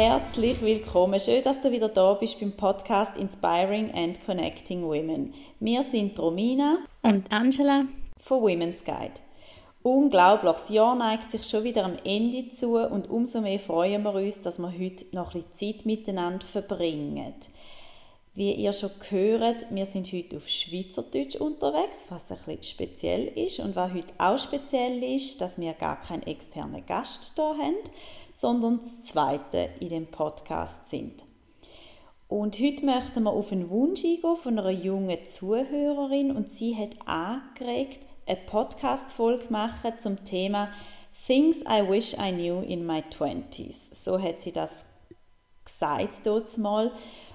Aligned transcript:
Herzlich 0.00 0.62
willkommen. 0.62 1.20
Schön, 1.20 1.44
dass 1.44 1.60
du 1.60 1.70
wieder 1.70 1.90
da 1.90 2.14
bist 2.14 2.40
beim 2.40 2.52
Podcast 2.52 3.18
Inspiring 3.18 3.92
and 3.92 4.18
Connecting 4.24 4.82
Women. 4.82 5.34
Wir 5.60 5.82
sind 5.82 6.18
Romina 6.18 6.78
und 7.02 7.30
Angela 7.30 7.84
von 8.16 8.40
Women's 8.40 8.82
Guide. 8.82 9.20
Unglaublich, 9.82 10.52
das 10.52 10.70
Jahr 10.70 10.94
neigt 10.94 11.30
sich 11.30 11.42
schon 11.42 11.64
wieder 11.64 11.84
am 11.84 11.98
Ende 12.02 12.50
zu 12.50 12.78
und 12.78 13.10
umso 13.10 13.42
mehr 13.42 13.60
freuen 13.60 14.02
wir 14.02 14.14
uns, 14.14 14.40
dass 14.40 14.58
wir 14.58 14.72
heute 14.72 15.04
noch 15.12 15.34
ein 15.34 15.42
bisschen 15.42 15.74
Zeit 15.74 15.84
miteinander 15.84 16.46
verbringen. 16.46 17.34
Wie 18.32 18.54
ihr 18.54 18.72
schon 18.72 18.92
gehört, 19.00 19.66
wir 19.68 19.84
sind 19.84 20.10
heute 20.14 20.38
auf 20.38 20.48
Schweizerdeutsch 20.48 21.36
unterwegs, 21.36 22.06
was 22.08 22.30
ein 22.30 22.38
bisschen 22.38 22.62
speziell 22.62 23.26
ist. 23.36 23.60
Und 23.60 23.76
was 23.76 23.92
heute 23.92 24.14
auch 24.16 24.38
speziell 24.38 25.02
ist, 25.02 25.42
dass 25.42 25.58
wir 25.58 25.74
gar 25.74 26.00
keinen 26.00 26.22
externen 26.22 26.86
Gast 26.86 27.36
da 27.36 27.54
haben, 27.54 27.76
sondern 28.40 28.80
das 28.80 29.02
zweite 29.02 29.68
in 29.80 29.90
dem 29.90 30.06
Podcast 30.06 30.88
sind. 30.88 31.24
Und 32.26 32.58
heute 32.58 32.86
möchten 32.86 33.24
wir 33.24 33.32
auf 33.32 33.52
einen 33.52 33.68
Wunsch 33.68 34.02
eingehen 34.02 34.36
von 34.42 34.58
einer 34.58 34.70
jungen 34.70 35.18
Zuhörerin 35.28 36.34
und 36.34 36.50
sie 36.50 36.74
hat 36.74 36.96
angeregt, 37.04 38.00
eine 38.26 38.38
Podcast-Folge 38.46 39.44
machen 39.50 39.92
zum 39.98 40.24
Thema 40.24 40.70
Things 41.26 41.60
I 41.68 41.86
Wish 41.86 42.14
I 42.14 42.32
Knew 42.32 42.62
in 42.62 42.86
My 42.86 43.02
Twenties. 43.02 43.90
So 43.92 44.18
hat 44.18 44.40
sie 44.40 44.52
das 44.52 44.86
gesagt 45.62 46.20
dort 46.24 46.56
mal. 46.56 46.92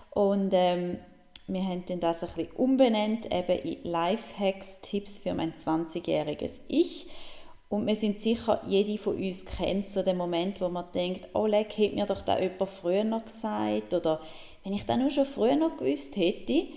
Und 0.09 0.53
ähm, 0.53 0.97
wir 1.45 1.61
haben 1.61 1.83
dann 1.85 1.99
das 1.99 2.23
ein 2.23 2.29
bisschen 2.29 2.51
umbenannt, 2.53 3.31
eben 3.31 3.59
in 3.59 3.83
Lifehacks, 3.83 4.81
Tipps 4.81 5.19
für 5.19 5.35
mein 5.35 5.53
20-jähriges 5.53 6.61
Ich. 6.67 7.05
Und 7.69 7.87
wir 7.87 7.95
sind 7.95 8.21
sicher, 8.21 8.61
jede 8.67 8.97
von 8.97 9.15
uns 9.15 9.43
kennt 9.43 9.87
so 9.87 10.03
den 10.03 10.17
Moment, 10.17 10.61
wo 10.61 10.69
man 10.69 10.85
denkt, 10.93 11.27
oh 11.33 11.47
leck, 11.47 11.77
hätte 11.77 11.95
mir 11.95 12.05
doch 12.05 12.21
da 12.21 12.39
jemand 12.39 12.69
früher 12.69 13.03
noch 13.03 13.25
gesagt 13.25 13.93
oder 13.93 14.21
wenn 14.63 14.73
ich 14.73 14.85
das 14.85 14.97
nur 14.97 15.09
schon 15.09 15.25
früher 15.25 15.55
noch 15.55 15.77
gewusst 15.77 16.15
hätte. 16.15 16.67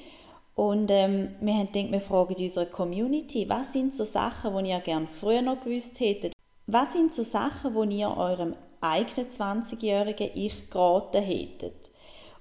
Und 0.55 0.91
ähm, 0.91 1.37
wir 1.41 1.55
haben 1.55 1.71
gedacht, 1.71 1.93
wir 1.93 2.01
fragen 2.01 2.35
unsere 2.37 2.67
Community, 2.67 3.49
was 3.49 3.73
sind 3.73 3.95
so 3.95 4.05
Sachen, 4.05 4.57
die 4.65 4.71
ihr 4.71 4.81
gerne 4.81 5.07
früher 5.07 5.43
noch 5.43 5.61
gewusst 5.61 6.01
hättet? 6.01 6.33
Was 6.67 6.93
sind 6.93 7.15
so 7.15 7.23
Sachen, 7.23 7.75
die 7.91 7.99
ihr 7.99 8.15
eurem 8.15 8.55
eigenen 8.81 9.31
20-jährigen 9.31 10.31
Ich 10.35 10.69
geraten 10.69 11.23
hättet? 11.23 11.91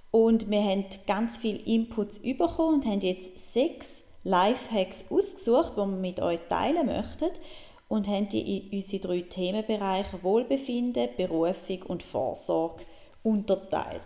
Und 0.09 0.50
wir 0.50 0.64
haben 0.64 0.86
ganz 1.06 1.38
viele 1.38 1.59
Inputs 1.59 2.20
bekommen 2.20 2.75
und 2.75 2.86
haben 2.86 3.02
jetzt 3.02 3.53
sechs 3.53 4.03
Lifehacks 4.23 5.06
ausgesucht, 5.12 5.73
die 5.73 5.81
wir 5.81 5.86
mit 5.86 6.20
euch 6.20 6.40
teilen 6.50 6.88
möchten 6.88 7.30
und 7.88 8.07
haben 8.07 8.30
die 8.30 8.57
in 8.57 8.77
unsere 8.77 9.02
drei 9.02 9.22
Themenbereiche 9.22 10.22
Wohlbefinden, 10.23 11.09
Berufung 11.16 11.84
und 11.84 12.03
Vorsorge 12.03 12.84
unterteilt. 13.23 14.01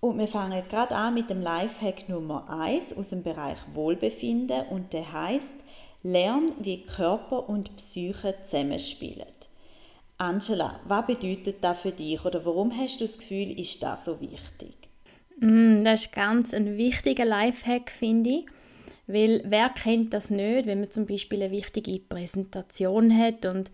Und 0.00 0.18
wir 0.18 0.28
fangen 0.28 0.62
gerade 0.68 0.96
an 0.96 1.14
mit 1.14 1.30
dem 1.30 1.40
Lifehack 1.40 2.08
Nummer 2.08 2.48
1 2.50 2.96
aus 2.96 3.10
dem 3.10 3.22
Bereich 3.22 3.58
Wohlbefinden 3.72 4.66
und 4.68 4.92
der 4.92 5.12
heißt 5.12 5.54
Lern, 6.02 6.52
wie 6.58 6.82
Körper 6.82 7.48
und 7.48 7.76
Psyche 7.76 8.34
zusammenspielen. 8.42 9.28
Angela, 10.18 10.80
was 10.86 11.06
bedeutet 11.06 11.62
das 11.62 11.80
für 11.80 11.92
dich 11.92 12.24
oder 12.24 12.44
warum 12.44 12.76
hast 12.76 13.00
du 13.00 13.04
das 13.04 13.18
Gefühl, 13.18 13.58
ist 13.58 13.82
das 13.82 14.04
so 14.04 14.20
wichtig? 14.20 14.74
Mm, 15.38 15.82
das 15.84 16.02
ist 16.02 16.12
ganz 16.12 16.54
ein 16.54 16.76
wichtiger 16.76 17.24
Lifehack, 17.24 17.90
finde 17.90 18.30
ich. 18.30 18.46
Weil 19.06 19.42
wer 19.44 19.68
kennt 19.68 20.14
das 20.14 20.30
nicht, 20.30 20.66
wenn 20.66 20.80
man 20.80 20.90
zum 20.90 21.06
Beispiel 21.06 21.42
eine 21.42 21.52
wichtige 21.52 21.98
Präsentation 21.98 23.16
hat 23.16 23.44
und 23.46 23.70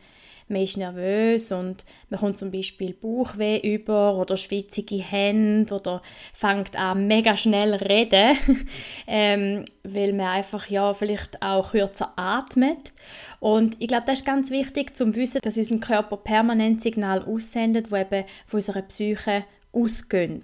man 0.49 0.63
ist 0.63 0.77
nervös 0.77 1.53
und 1.53 1.85
man 2.09 2.21
kommt 2.21 2.39
zum 2.39 2.51
Beispiel 2.51 2.95
Bauchweh 2.95 3.59
über 3.59 4.17
oder 4.17 4.37
schwitzige 4.37 4.97
Hände 4.97 5.75
oder 5.75 6.01
fängt 6.33 6.75
an 6.77 7.07
mega 7.07 7.37
schnell 7.37 7.75
reden, 7.75 8.37
ähm, 9.07 9.65
weil 9.85 10.13
man 10.15 10.29
einfach 10.29 10.69
ja 10.69 10.95
vielleicht 10.95 11.43
auch 11.43 11.73
kürzer 11.73 12.13
atmet. 12.17 12.93
Und 13.41 13.77
ich 13.79 13.89
glaube, 13.89 14.05
das 14.07 14.21
ist 14.21 14.27
ganz 14.27 14.51
wichtig 14.51 14.97
zum 14.97 15.15
Wissen, 15.15 15.41
dass 15.43 15.59
unser 15.59 15.79
Körper 15.79 16.17
permanent 16.17 16.83
Signal 16.83 17.23
aussendet, 17.23 17.91
wo 17.91 17.97
eben 17.97 18.25
von 18.47 18.59
unserer 18.59 18.83
Psyche 18.83 19.45
ausgehen. 19.73 20.43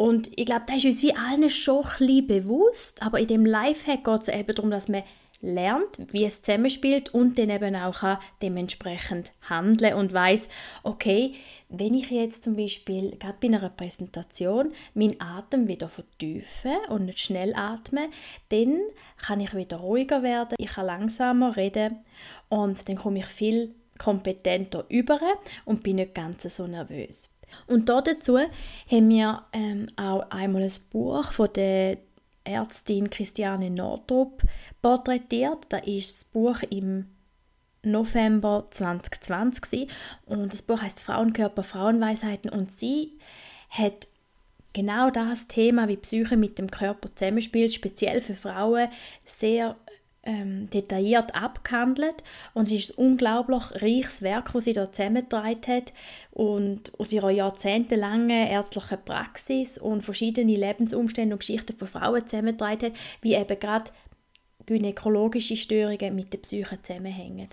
Und 0.00 0.30
ich 0.34 0.46
glaube, 0.46 0.62
das 0.66 0.78
ist 0.78 0.86
uns 0.86 1.02
wie 1.02 1.14
allen 1.14 1.50
schon 1.50 1.84
ein 2.00 2.26
bewusst, 2.26 3.02
aber 3.02 3.20
in 3.20 3.26
dem 3.26 3.44
Lifehack 3.44 4.02
geht 4.02 4.22
es 4.22 4.28
eben 4.28 4.54
darum, 4.54 4.70
dass 4.70 4.88
man 4.88 5.02
lernt, 5.42 5.98
wie 6.10 6.24
es 6.24 6.40
zusammenspielt 6.40 7.12
und 7.12 7.38
dann 7.38 7.50
eben 7.50 7.76
auch 7.76 8.18
dementsprechend 8.40 9.32
handeln 9.46 9.92
und 9.92 10.14
weiß, 10.14 10.48
okay, 10.84 11.34
wenn 11.68 11.92
ich 11.92 12.10
jetzt 12.10 12.44
zum 12.44 12.56
Beispiel 12.56 13.10
gerade 13.18 13.36
bei 13.42 13.48
einer 13.48 13.68
Präsentation 13.68 14.72
meinen 14.94 15.20
Atem 15.20 15.68
wieder 15.68 15.90
vertiefe 15.90 16.78
und 16.88 17.04
nicht 17.04 17.20
schnell 17.20 17.52
atme, 17.54 18.06
dann 18.48 18.80
kann 19.18 19.40
ich 19.40 19.54
wieder 19.54 19.80
ruhiger 19.80 20.22
werden, 20.22 20.56
ich 20.56 20.68
kann 20.68 20.86
langsamer 20.86 21.58
reden 21.58 21.98
und 22.48 22.88
dann 22.88 22.96
komme 22.96 23.18
ich 23.18 23.26
viel 23.26 23.74
kompetenter 23.98 24.86
über 24.88 25.20
und 25.66 25.82
bin 25.82 25.96
nicht 25.96 26.14
ganz 26.14 26.42
so 26.44 26.66
nervös. 26.66 27.28
Und 27.66 27.88
dazu 27.88 28.38
haben 28.38 29.08
wir 29.08 29.44
ähm, 29.52 29.88
auch 29.96 30.28
einmal 30.30 30.62
ein 30.62 30.72
Buch 30.90 31.32
von 31.32 31.52
der 31.54 31.98
Ärztin 32.44 33.10
Christiane 33.10 33.70
Nordrup 33.70 34.42
porträtiert. 34.82 35.66
Da 35.68 35.78
ist 35.78 36.16
das 36.16 36.24
Buch 36.24 36.62
im 36.70 37.06
November 37.82 38.66
2020 38.70 39.88
und 40.26 40.52
das 40.52 40.62
Buch 40.62 40.82
heißt 40.82 41.00
Frauenkörper, 41.00 41.62
Frauenweisheiten 41.62 42.50
und 42.50 42.72
sie 42.72 43.18
hat 43.70 44.06
genau 44.72 45.10
das 45.10 45.46
Thema, 45.46 45.88
wie 45.88 45.96
Psyche 45.96 46.36
mit 46.36 46.58
dem 46.58 46.70
Körper 46.70 47.14
zusammenspielt, 47.14 47.72
speziell 47.72 48.20
für 48.20 48.34
Frauen, 48.34 48.88
sehr 49.24 49.76
ähm, 50.22 50.68
detailliert 50.70 51.34
abgehandelt 51.34 52.22
und 52.52 52.64
es 52.64 52.72
ist 52.72 52.98
ein 52.98 53.06
unglaublich 53.06 53.62
reiches 53.82 54.22
Werk, 54.22 54.52
das 54.52 54.64
sie 54.64 54.72
da 54.72 54.92
zusammengetragen 54.92 55.66
hat 55.66 55.92
und 56.30 56.92
aus 56.98 57.12
ihrer 57.12 57.30
jahrzehntelangen 57.30 58.48
ärztlichen 58.48 58.98
Praxis 59.04 59.78
und 59.78 60.02
verschiedene 60.02 60.56
Lebensumstände 60.56 61.34
und 61.34 61.40
Geschichten 61.40 61.76
von 61.76 61.88
Frauen 61.88 62.26
zusammengetragen 62.26 62.90
hat, 62.90 62.98
wie 63.22 63.34
eben 63.34 63.58
gerade 63.58 63.90
gynäkologische 64.66 65.56
Störungen 65.56 66.14
mit 66.14 66.32
der 66.32 66.38
Psyche 66.38 66.80
zusammenhängen. 66.82 67.48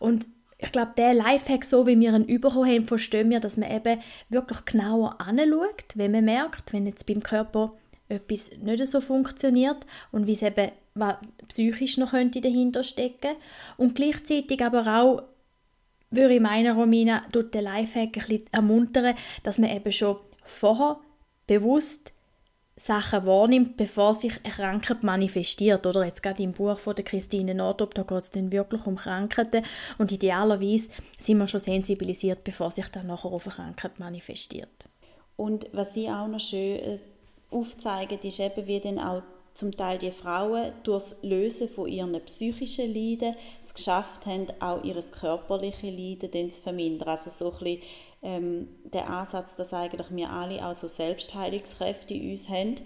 Und 0.00 0.26
ich 0.58 0.72
glaube, 0.72 0.92
der 0.96 1.14
Lifehack, 1.14 1.64
so 1.64 1.86
wie 1.86 1.98
wir 1.98 2.12
ihn 2.14 2.40
bekommen 2.40 2.68
haben, 2.68 2.86
verstehen 2.86 3.30
wir, 3.30 3.38
dass 3.38 3.56
man 3.56 3.70
eben 3.70 4.00
wirklich 4.28 4.64
genauer 4.64 5.20
anschaut, 5.20 5.94
wenn 5.94 6.10
man 6.10 6.24
merkt, 6.24 6.72
wenn 6.72 6.84
jetzt 6.84 7.06
beim 7.06 7.22
Körper 7.22 7.74
etwas 8.08 8.50
nicht 8.60 8.84
so 8.86 9.00
funktioniert 9.00 9.86
und 10.10 10.26
wie 10.26 10.32
es 10.32 10.42
eben 10.42 10.72
was 10.98 11.16
psychisch 11.48 11.96
noch 11.96 12.10
könnte 12.10 12.40
dahinter 12.40 12.82
stecken 12.82 13.36
und 13.76 13.94
gleichzeitig 13.94 14.62
aber 14.64 14.86
auch 15.00 15.22
würde 16.10 16.34
ich 16.34 16.40
meinen, 16.40 16.76
Romina, 16.76 17.22
tut 17.32 17.54
der 17.54 17.62
Lifehack 17.62 18.16
ein 18.16 18.22
bisschen 18.26 18.46
ermuntern, 18.52 19.14
dass 19.42 19.58
man 19.58 19.70
eben 19.70 19.92
schon 19.92 20.16
vorher 20.42 20.98
bewusst 21.46 22.14
Sachen 22.78 23.26
wahrnimmt, 23.26 23.76
bevor 23.76 24.14
sich 24.14 24.40
Krankheit 24.42 25.02
manifestiert. 25.02 25.86
Oder 25.86 26.04
jetzt 26.04 26.22
gerade 26.22 26.42
im 26.42 26.52
Buch 26.52 26.78
von 26.78 26.94
der 26.94 27.04
Christine 27.04 27.54
Nordop, 27.54 27.94
da 27.94 28.04
geht 28.04 28.22
es 28.22 28.30
dann 28.30 28.52
wirklich 28.52 28.86
um 28.86 28.96
Krankheiten 28.96 29.64
und 29.98 30.12
idealerweise 30.12 30.90
sind 31.18 31.38
wir 31.38 31.48
schon 31.48 31.60
sensibilisiert, 31.60 32.44
bevor 32.44 32.70
sich 32.70 32.88
dann 32.88 33.08
nachher 33.08 33.32
auf 33.32 33.46
eine 33.46 33.54
Krankheit 33.54 33.98
manifestiert. 33.98 34.88
Und 35.36 35.66
was 35.72 35.94
sie 35.94 36.08
auch 36.08 36.28
noch 36.28 36.40
schön 36.40 36.78
äh, 36.78 36.98
aufzeigen, 37.50 38.18
ist 38.22 38.40
eben, 38.40 38.66
wie 38.66 38.80
dann 38.80 38.98
auch 38.98 39.22
zum 39.58 39.76
Teil 39.76 39.98
die 39.98 40.12
Frauen 40.12 40.72
durch 40.84 41.10
das 41.10 41.22
Lösen 41.24 41.68
von 41.68 41.88
ihren 41.88 42.12
psychischen 42.26 42.94
Leiden 42.94 43.34
es 43.60 43.74
geschafft 43.74 44.24
haben, 44.24 44.46
auch 44.60 44.84
ihr 44.84 44.94
körperliche 44.94 45.90
Leiden 45.90 46.52
zu 46.52 46.62
vermindern. 46.62 47.08
Also 47.08 47.30
so 47.30 47.50
ein 47.50 47.58
bisschen, 47.58 47.82
ähm, 48.22 48.68
der 48.84 49.10
Ansatz, 49.10 49.56
dass 49.56 49.74
eigentlich 49.74 50.06
wir 50.10 50.30
alle 50.30 50.64
auch 50.64 50.74
so 50.74 50.86
Selbstheilungskräfte 50.86 52.14
in 52.14 52.30
uns 52.30 52.48
haben. 52.48 52.76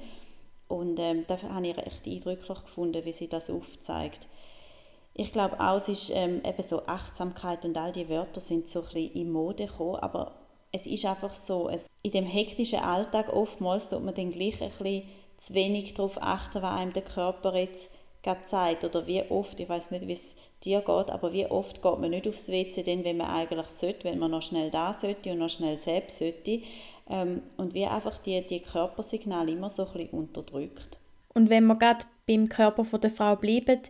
Und 0.67 0.99
ähm, 0.99 1.27
da 1.29 1.43
habe 1.43 1.67
ich 1.67 1.77
recht 1.77 2.07
eindrücklich 2.07 2.63
gefunden, 2.63 3.05
wie 3.05 3.13
sie 3.13 3.29
das 3.29 3.51
aufzeigt. 3.51 4.27
Ich 5.13 5.31
glaube 5.31 5.61
auch, 5.61 5.77
es 5.77 5.89
ist 5.89 6.11
ähm, 6.15 6.41
eben 6.43 6.63
so 6.63 6.87
Achtsamkeit 6.87 7.67
und 7.67 7.77
all 7.77 7.93
die 7.93 8.09
Wörter 8.09 8.41
sind 8.41 8.67
so 8.67 8.79
ein 8.79 8.87
bisschen 8.87 9.13
in 9.13 9.31
Mode 9.31 9.67
gekommen, 9.67 9.97
aber 9.97 10.33
es 10.73 10.87
ist 10.87 11.05
einfach 11.05 11.35
so, 11.35 11.69
es, 11.69 11.87
in 12.03 12.13
dem 12.13 12.25
hektischen 12.25 12.79
Alltag 12.79 13.31
oftmals 13.31 13.91
tut 13.91 14.03
man 14.03 14.15
dann 14.15 14.31
gleich 14.31 14.63
ein 14.63 14.71
bisschen 14.71 15.03
zu 15.43 15.55
wenig 15.55 15.95
darauf 15.95 16.23
achten, 16.23 16.63
was 16.63 16.79
einem 16.79 16.93
der 16.93 17.03
Körper 17.03 17.57
jetzt 17.57 17.91
gerade 18.23 18.43
sagt 18.47 18.85
oder 18.85 19.07
wie 19.07 19.23
oft, 19.29 19.59
ich 19.59 19.69
weiß 19.69 19.91
nicht, 19.91 20.07
wie 20.07 20.13
es 20.13 20.37
dir 20.63 20.79
geht, 20.79 21.11
aber 21.11 21.33
wie 21.33 21.47
oft 21.47 21.83
geht 21.83 21.99
man 21.99 22.11
nicht 22.11 22.29
aufs 22.29 22.49
WC, 22.49 22.85
denn 22.85 23.05
wenn 23.05 23.17
man 23.17 23.29
eigentlich 23.29 23.67
sollte, 23.67 24.05
wenn 24.05 24.21
man 24.21 24.31
noch 24.31 24.43
schnell 24.43 24.71
da 24.71 24.95
sollte 24.95 25.33
und 25.33 25.39
noch 25.39 25.51
schnell 25.51 25.79
selbst 25.79 26.19
sollte 26.19 26.61
ähm, 27.11 27.43
und 27.57 27.75
wie 27.75 27.85
einfach 27.85 28.19
die, 28.19 28.47
die 28.47 28.61
Körpersignale 28.61 29.51
immer 29.51 29.69
so 29.69 29.87
ein 29.87 29.93
bisschen 29.93 30.11
unterdrückt. 30.11 30.99
Und 31.35 31.51
wenn 31.51 31.67
wir 31.67 31.77
gerade 31.77 32.05
beim 32.29 32.49
Körper 32.49 32.85
von 32.85 33.01
der 33.01 33.11
Frau 33.11 33.35
bleiben, 33.35 33.81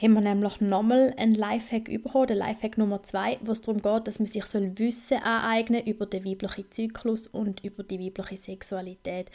haben 0.00 0.14
wir 0.14 0.22
nämlich 0.22 0.58
nochmal 0.62 1.12
einen 1.18 1.32
Lifehack 1.32 1.84
bekommen, 1.84 2.28
den 2.28 2.38
Lifehack 2.38 2.78
Nummer 2.78 3.02
zwei, 3.02 3.36
wo 3.42 3.52
es 3.52 3.60
darum 3.60 3.82
geht, 3.82 4.08
dass 4.08 4.18
man 4.18 4.26
sich 4.26 4.46
soll 4.46 4.78
Wissen 4.78 5.18
aneignen 5.18 5.84
über 5.84 6.06
den 6.06 6.24
weiblichen 6.24 6.70
Zyklus 6.70 7.26
und 7.26 7.62
über 7.62 7.82
die 7.82 8.00
weibliche 8.00 8.38
Sexualität. 8.38 9.30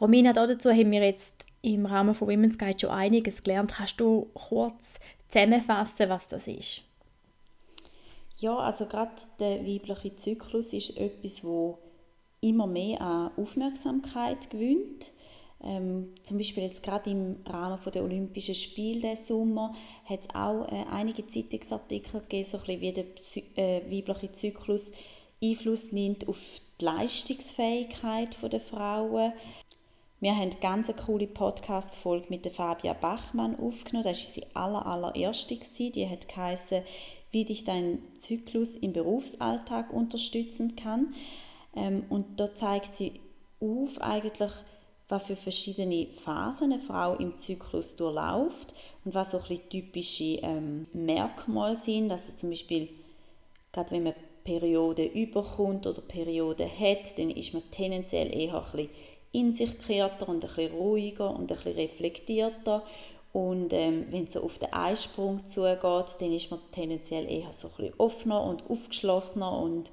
Romina, 0.00 0.32
dazu 0.32 0.70
haben 0.70 0.90
wir 0.90 1.04
jetzt 1.04 1.46
im 1.62 1.86
Rahmen 1.86 2.14
von 2.14 2.28
Women's 2.28 2.58
Guide 2.58 2.78
schon 2.78 2.90
einiges 2.90 3.42
gelernt. 3.42 3.72
Kannst 3.72 4.00
du 4.00 4.28
kurz 4.34 4.98
zusammenfassen, 5.28 6.08
was 6.08 6.28
das 6.28 6.46
ist? 6.46 6.82
Ja, 8.38 8.56
also 8.56 8.86
gerade 8.86 9.12
der 9.40 9.64
weibliche 9.66 10.14
Zyklus 10.16 10.72
ist 10.72 10.96
etwas, 10.98 11.42
wo 11.42 11.78
immer 12.40 12.66
mehr 12.66 13.00
an 13.00 13.30
Aufmerksamkeit 13.36 14.50
gewinnt. 14.50 15.10
Ähm, 15.64 16.12
zum 16.22 16.36
Beispiel 16.36 16.64
jetzt 16.64 16.82
gerade 16.82 17.10
im 17.10 17.36
Rahmen 17.46 17.78
der 17.92 18.04
Olympischen 18.04 18.54
Spiele 18.54 19.00
diesen 19.00 19.26
Sommer 19.26 19.74
hat 20.04 20.20
es 20.20 20.34
auch 20.34 20.66
äh, 20.70 20.84
einige 20.92 21.26
Zeitungsartikel 21.26 22.20
gegeben, 22.20 22.48
so 22.48 22.58
ein 22.58 22.80
wie 22.80 22.92
der 22.92 23.04
äh, 23.56 23.90
weibliche 23.90 24.32
Zyklus 24.32 24.92
Einfluss 25.42 25.92
nimmt 25.92 26.28
auf 26.28 26.38
die 26.80 26.84
Leistungsfähigkeit 26.84 28.36
der 28.50 28.60
Frauen. 28.60 29.32
Wir 30.18 30.34
haben 30.34 30.50
eine 30.50 30.60
ganz 30.62 30.90
coole 31.04 31.26
Podcast-Folge 31.26 32.26
mit 32.30 32.46
Fabia 32.46 32.94
Bachmann 32.94 33.54
aufgenommen. 33.60 34.04
Das 34.04 34.18
war 34.18 34.26
unsere 34.26 34.46
aller, 34.54 34.86
allererste. 34.86 35.58
Die 35.90 36.08
hat 36.08 36.26
geheißen, 36.26 36.82
wie 37.32 37.44
dich 37.44 37.64
dein 37.64 37.98
Zyklus 38.16 38.76
im 38.76 38.94
Berufsalltag 38.94 39.92
unterstützen 39.92 40.74
kann. 40.74 41.14
Ähm, 41.74 42.04
und 42.08 42.40
da 42.40 42.54
zeigt 42.54 42.94
sie 42.94 43.20
auf, 43.60 44.00
eigentlich, 44.00 44.52
was 45.10 45.22
für 45.22 45.36
verschiedene 45.36 46.06
Phasen 46.06 46.72
eine 46.72 46.80
Frau 46.80 47.16
im 47.16 47.36
Zyklus 47.36 47.94
durchläuft 47.96 48.72
und 49.04 49.14
was 49.14 49.32
so 49.32 49.38
ein 49.38 49.60
typische 49.68 50.38
ähm, 50.42 50.86
Merkmale 50.94 51.76
sind. 51.76 52.10
Also 52.10 52.32
zum 52.32 52.48
Beispiel, 52.48 52.88
gerade 53.70 53.90
wenn 53.90 54.04
man 54.04 54.14
Periode 54.44 55.04
überkommt 55.04 55.86
oder 55.86 56.00
Periode 56.00 56.66
hat, 56.66 57.18
dann 57.18 57.30
ist 57.30 57.52
man 57.52 57.62
tendenziell 57.70 58.34
eher 58.34 58.54
ein 58.54 58.62
bisschen 58.72 58.88
in 59.36 59.52
sich 59.52 59.78
gekehrter 59.78 60.28
und 60.28 60.44
ein 60.44 60.48
bisschen 60.48 60.72
ruhiger 60.72 61.30
und 61.30 61.50
ein 61.50 61.56
bisschen 61.56 61.74
reflektierter. 61.74 62.82
Und 63.32 63.72
ähm, 63.72 64.06
wenn 64.10 64.24
es 64.24 64.32
so 64.32 64.42
auf 64.42 64.58
den 64.58 64.72
Einsprung 64.72 65.46
zugeht, 65.46 66.16
dann 66.20 66.32
ist 66.32 66.50
man 66.50 66.60
tendenziell 66.72 67.30
eher 67.30 67.52
so 67.52 67.68
ein 67.68 67.74
bisschen 67.76 67.94
offener 67.98 68.42
und 68.42 68.68
aufgeschlossener. 68.70 69.58
Und, 69.58 69.90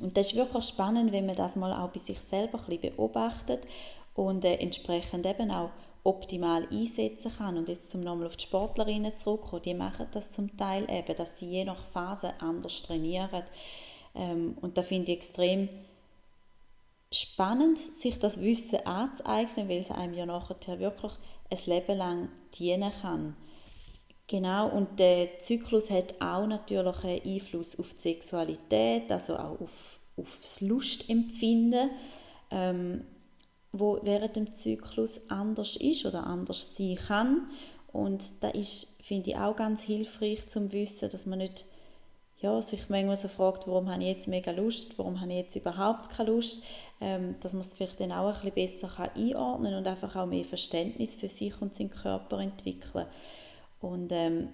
und 0.00 0.16
das 0.16 0.32
ist 0.32 0.36
wirklich 0.36 0.64
spannend, 0.64 1.12
wenn 1.12 1.24
man 1.24 1.34
das 1.34 1.56
mal 1.56 1.72
auch 1.72 1.88
bei 1.88 2.00
sich 2.00 2.20
selber 2.20 2.58
ein 2.58 2.66
bisschen 2.66 2.94
beobachtet 2.94 3.66
und 4.14 4.44
äh, 4.44 4.56
entsprechend 4.56 5.24
eben 5.24 5.50
auch 5.50 5.70
optimal 6.04 6.68
einsetzen 6.70 7.32
kann. 7.38 7.56
Und 7.56 7.70
jetzt 7.70 7.90
zum 7.90 8.02
nochmal 8.02 8.26
auf 8.26 8.36
die 8.36 8.44
Sportlerinnen 8.44 9.12
zurückkommen, 9.22 9.62
die 9.62 9.74
machen 9.74 10.06
das 10.12 10.30
zum 10.30 10.54
Teil 10.58 10.86
eben, 10.90 11.16
dass 11.16 11.38
sie 11.38 11.46
je 11.46 11.64
nach 11.64 11.86
Phase 11.86 12.34
anders 12.38 12.82
trainieren. 12.82 13.44
Ähm, 14.14 14.58
und 14.60 14.76
da 14.76 14.82
finde 14.82 15.12
ich 15.12 15.18
extrem 15.18 15.70
spannend, 17.12 17.78
sich 17.78 18.18
das 18.18 18.40
Wissen 18.40 18.84
anzueignen, 18.86 19.68
weil 19.68 19.80
es 19.80 19.90
einem 19.90 20.14
ja 20.14 20.26
nachher 20.26 20.78
wirklich 20.78 21.12
ein 21.50 21.58
Leben 21.66 21.96
lang 21.96 22.28
dienen 22.58 22.92
kann. 23.00 23.36
Genau, 24.26 24.68
und 24.68 25.00
der 25.00 25.40
Zyklus 25.40 25.88
hat 25.88 26.20
auch 26.20 26.46
natürlich 26.46 27.04
einen 27.04 27.22
Einfluss 27.24 27.78
auf 27.78 27.94
die 27.94 28.00
Sexualität, 28.00 29.10
also 29.10 29.36
auch 29.36 29.58
auf, 29.58 30.00
auf 30.18 30.38
das 30.40 30.60
Lustempfinden, 30.60 31.90
ähm, 32.50 33.06
wo 33.72 33.98
während 34.02 34.36
dem 34.36 34.54
Zyklus 34.54 35.18
anders 35.30 35.76
ist 35.76 36.04
oder 36.04 36.26
anders 36.26 36.76
sein 36.76 36.96
kann. 36.96 37.50
Und 37.90 38.22
da 38.40 38.50
ist, 38.50 39.02
finde 39.02 39.30
ich, 39.30 39.36
auch 39.36 39.56
ganz 39.56 39.80
hilfreich 39.80 40.46
zum 40.48 40.72
Wissen, 40.72 41.08
dass 41.08 41.24
man 41.24 41.38
nicht 41.38 41.64
ja, 42.40 42.62
sich 42.62 42.88
manchmal 42.88 43.16
so 43.16 43.28
fragt, 43.28 43.66
warum 43.66 43.90
habe 43.90 44.02
ich 44.02 44.08
jetzt 44.08 44.28
mega 44.28 44.52
Lust, 44.52 44.96
warum 44.96 45.20
habe 45.20 45.32
ich 45.32 45.38
jetzt 45.38 45.56
überhaupt 45.56 46.10
keine 46.10 46.30
Lust, 46.30 46.64
ähm, 47.00 47.34
dass 47.40 47.52
man 47.52 47.62
es 47.62 47.74
vielleicht 47.74 48.00
dann 48.00 48.12
auch 48.12 48.26
ein 48.26 48.52
bisschen 48.52 48.80
besser 48.80 48.88
kann 48.88 49.10
einordnen 49.16 49.74
und 49.74 49.86
einfach 49.86 50.14
auch 50.14 50.26
mehr 50.26 50.44
Verständnis 50.44 51.14
für 51.14 51.28
sich 51.28 51.60
und 51.60 51.74
seinen 51.74 51.90
Körper 51.90 52.38
entwickeln. 52.38 53.06
Und 53.80 54.12
ähm, 54.12 54.50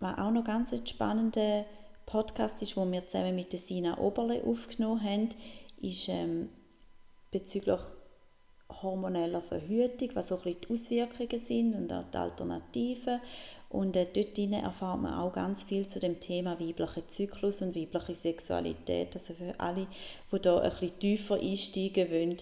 was 0.00 0.18
auch 0.18 0.30
noch 0.30 0.44
ganz 0.44 0.72
ein 0.72 0.86
spannender 0.86 1.64
Podcast 2.06 2.60
ist, 2.62 2.76
wo 2.76 2.90
wir 2.90 3.06
zusammen 3.06 3.34
mit 3.34 3.52
der 3.52 3.60
Sina 3.60 3.98
Oberle 3.98 4.42
aufgenommen 4.44 5.02
haben, 5.02 5.28
ist 5.80 6.08
ähm, 6.08 6.48
bezüglich 7.30 7.80
hormoneller 8.82 9.42
Verhütung, 9.42 10.10
was 10.14 10.28
so 10.28 10.36
ein 10.36 10.42
bisschen 10.42 10.60
die 10.62 10.72
Auswirkungen 10.72 11.44
sind 11.44 11.74
und 11.74 11.92
auch 11.92 12.04
die 12.10 12.16
Alternativen. 12.16 13.20
Und 13.74 13.96
äh, 13.96 14.06
dort 14.06 14.38
erfahrt 14.38 15.02
man 15.02 15.14
auch 15.14 15.32
ganz 15.32 15.64
viel 15.64 15.88
zu 15.88 15.98
dem 15.98 16.20
Thema 16.20 16.60
weiblicher 16.60 17.08
Zyklus 17.08 17.60
und 17.60 17.74
weibliche 17.74 18.14
Sexualität. 18.14 19.16
Also 19.16 19.34
für 19.34 19.58
alle, 19.58 19.88
die 20.30 20.38
da 20.38 20.60
ein 20.60 20.98
tiefer 21.00 21.40
einsteigen 21.40 22.08
wollen, 22.08 22.36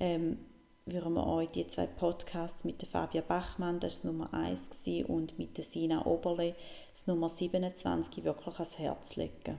ähm, 0.00 0.38
würden 0.86 1.12
wir 1.12 1.26
euch 1.26 1.50
die 1.50 1.68
zwei 1.68 1.86
Podcasts 1.86 2.64
mit 2.64 2.80
der 2.80 2.88
Fabia 2.88 3.20
Bachmann, 3.20 3.80
das 3.80 4.02
war 4.02 4.12
Nummer 4.12 4.32
1, 4.32 4.70
und 5.08 5.38
mit 5.38 5.58
der 5.58 5.64
Sina 5.64 6.06
Oberle, 6.06 6.54
das 6.94 7.06
Nummer 7.06 7.28
27, 7.28 8.24
wirklich 8.24 8.54
ans 8.54 8.78
Herz 8.78 9.16
legen. 9.16 9.58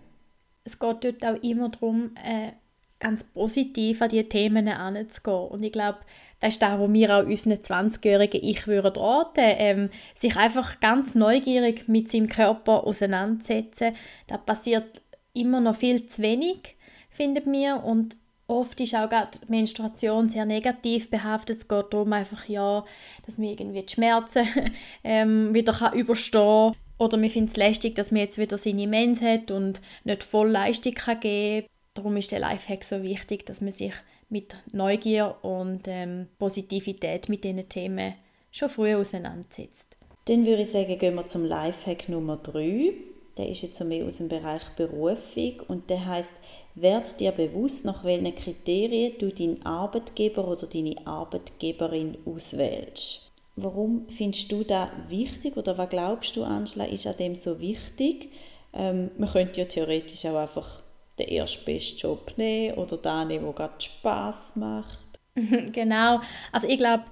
Es 0.64 0.80
geht 0.80 1.04
dort 1.04 1.24
auch 1.24 1.44
immer 1.44 1.70
darum, 1.70 2.16
äh, 2.16 2.54
ganz 3.00 3.24
positiv 3.24 4.02
an 4.02 4.10
diese 4.10 4.28
Themen 4.28 4.68
heranzugehen. 4.68 5.48
Und 5.48 5.64
ich 5.64 5.72
glaube, 5.72 6.00
das 6.40 6.54
ist 6.54 6.62
das, 6.62 6.80
was 6.80 6.94
wir 6.94 7.18
auch 7.18 7.26
unseren 7.26 7.54
20-jährigen 7.54 8.44
Ich 8.44 8.68
würden 8.68 8.96
raten, 8.96 9.40
ähm, 9.42 9.90
sich 10.16 10.36
einfach 10.36 10.80
ganz 10.80 11.16
neugierig 11.16 11.88
mit 11.88 12.12
seinem 12.12 12.28
Körper 12.28 12.86
auseinandersetzen. 12.86 13.94
Das 14.28 14.40
passiert 14.46 15.02
immer 15.34 15.60
noch 15.60 15.76
viel 15.76 16.08
zu 16.08 16.22
wenig, 16.22 16.76
finden 17.10 17.52
wir. 17.52 17.84
Und 17.84 18.16
oft 18.48 18.80
ist 18.82 18.96
auch 18.96 19.10
gerade 19.10 19.38
Menstruation 19.48 20.30
sehr 20.30 20.46
negativ 20.46 21.10
behaftet. 21.10 21.58
Es 21.58 21.68
geht 21.68 21.94
darum, 21.94 22.12
einfach, 22.14 22.48
ja, 22.48 22.84
dass 23.26 23.38
man 23.38 23.48
irgendwie 23.48 23.84
die 23.84 23.94
Schmerzen 23.94 24.48
ähm, 25.04 25.54
wieder 25.54 25.74
kann 25.74 25.98
überstehen 25.98 26.74
kann. 26.74 26.76
Oder 26.98 27.18
man 27.18 27.30
findet 27.30 27.52
es 27.52 27.58
lästig, 27.58 27.96
dass 27.96 28.12
man 28.12 28.22
jetzt 28.22 28.38
wieder 28.38 28.58
seine 28.58 28.88
Mens 28.88 29.22
hat 29.22 29.52
und 29.52 29.80
nicht 30.04 30.24
voll 30.24 30.50
Leistung 30.50 30.94
kann 30.94 31.20
geben 31.22 31.68
kann 31.68 31.79
darum 31.94 32.18
ist 32.18 32.32
der 32.32 32.40
Lifehack 32.40 32.84
so 32.84 33.04
wichtig, 33.04 33.46
dass 33.46 33.62
man 33.62 33.72
sich 33.72 33.94
mit 34.30 34.56
Neugier 34.72 35.36
und 35.42 35.88
ähm, 35.88 36.28
Positivität 36.38 37.30
mit 37.30 37.44
diesen 37.44 37.68
Themen 37.68 38.16
schon 38.52 38.70
früh 38.70 38.96
auseinandersetzt. 38.96 39.98
Dann 40.26 40.46
würde 40.46 40.64
ich 40.64 40.72
sagen, 40.72 40.98
gehen 40.98 41.16
wir 41.16 41.28
zum 41.28 41.46
Lifehack 41.46 42.10
Nummer 42.10 42.38
3. 42.38 42.94
Der 43.38 43.50
ist 43.50 43.62
jetzt 43.62 43.80
mehr 43.84 44.06
aus 44.06 44.18
dem 44.18 44.28
Bereich 44.28 44.64
Berufung 44.76 45.62
und 45.68 45.90
der 45.90 46.06
heißt 46.06 46.34
Werd 46.76 47.20
dir 47.20 47.32
bewusst, 47.32 47.84
nach 47.84 48.06
welchen 48.06 48.34
Kriterien 48.36 49.14
du 49.18 49.32
deinen 49.32 49.66
Arbeitgeber 49.66 50.48
oder 50.48 50.68
deine 50.68 50.96
Arbeitgeberin 51.06 52.18
auswählst. 52.26 53.32
Warum 53.56 54.08
findest 54.08 54.52
du 54.52 54.64
das 54.64 54.90
wichtig 55.10 55.58
oder 55.58 55.78
was 55.78 55.90
glaubst 55.90 56.36
du, 56.38 56.44
Angela, 56.44 56.86
ist 56.86 57.06
an 57.06 57.18
dem 57.18 57.36
so 57.36 57.60
wichtig? 57.60 58.30
Ähm, 58.74 59.12
man 59.18 59.30
könnte 59.30 59.62
ja 59.62 59.66
theoretisch 59.66 60.26
auch 60.26 60.38
einfach 60.38 60.84
den 61.20 61.28
erstbesten 61.28 62.00
Job 62.00 62.34
nehmen 62.38 62.78
oder 62.78 62.98
den 62.98 63.28
nehmen, 63.28 63.46
der 63.46 63.54
gerade 63.54 63.82
Spass 63.82 64.56
macht. 64.56 65.20
genau. 65.72 66.22
Also 66.52 66.68
ich 66.68 66.78
glaube, 66.78 67.06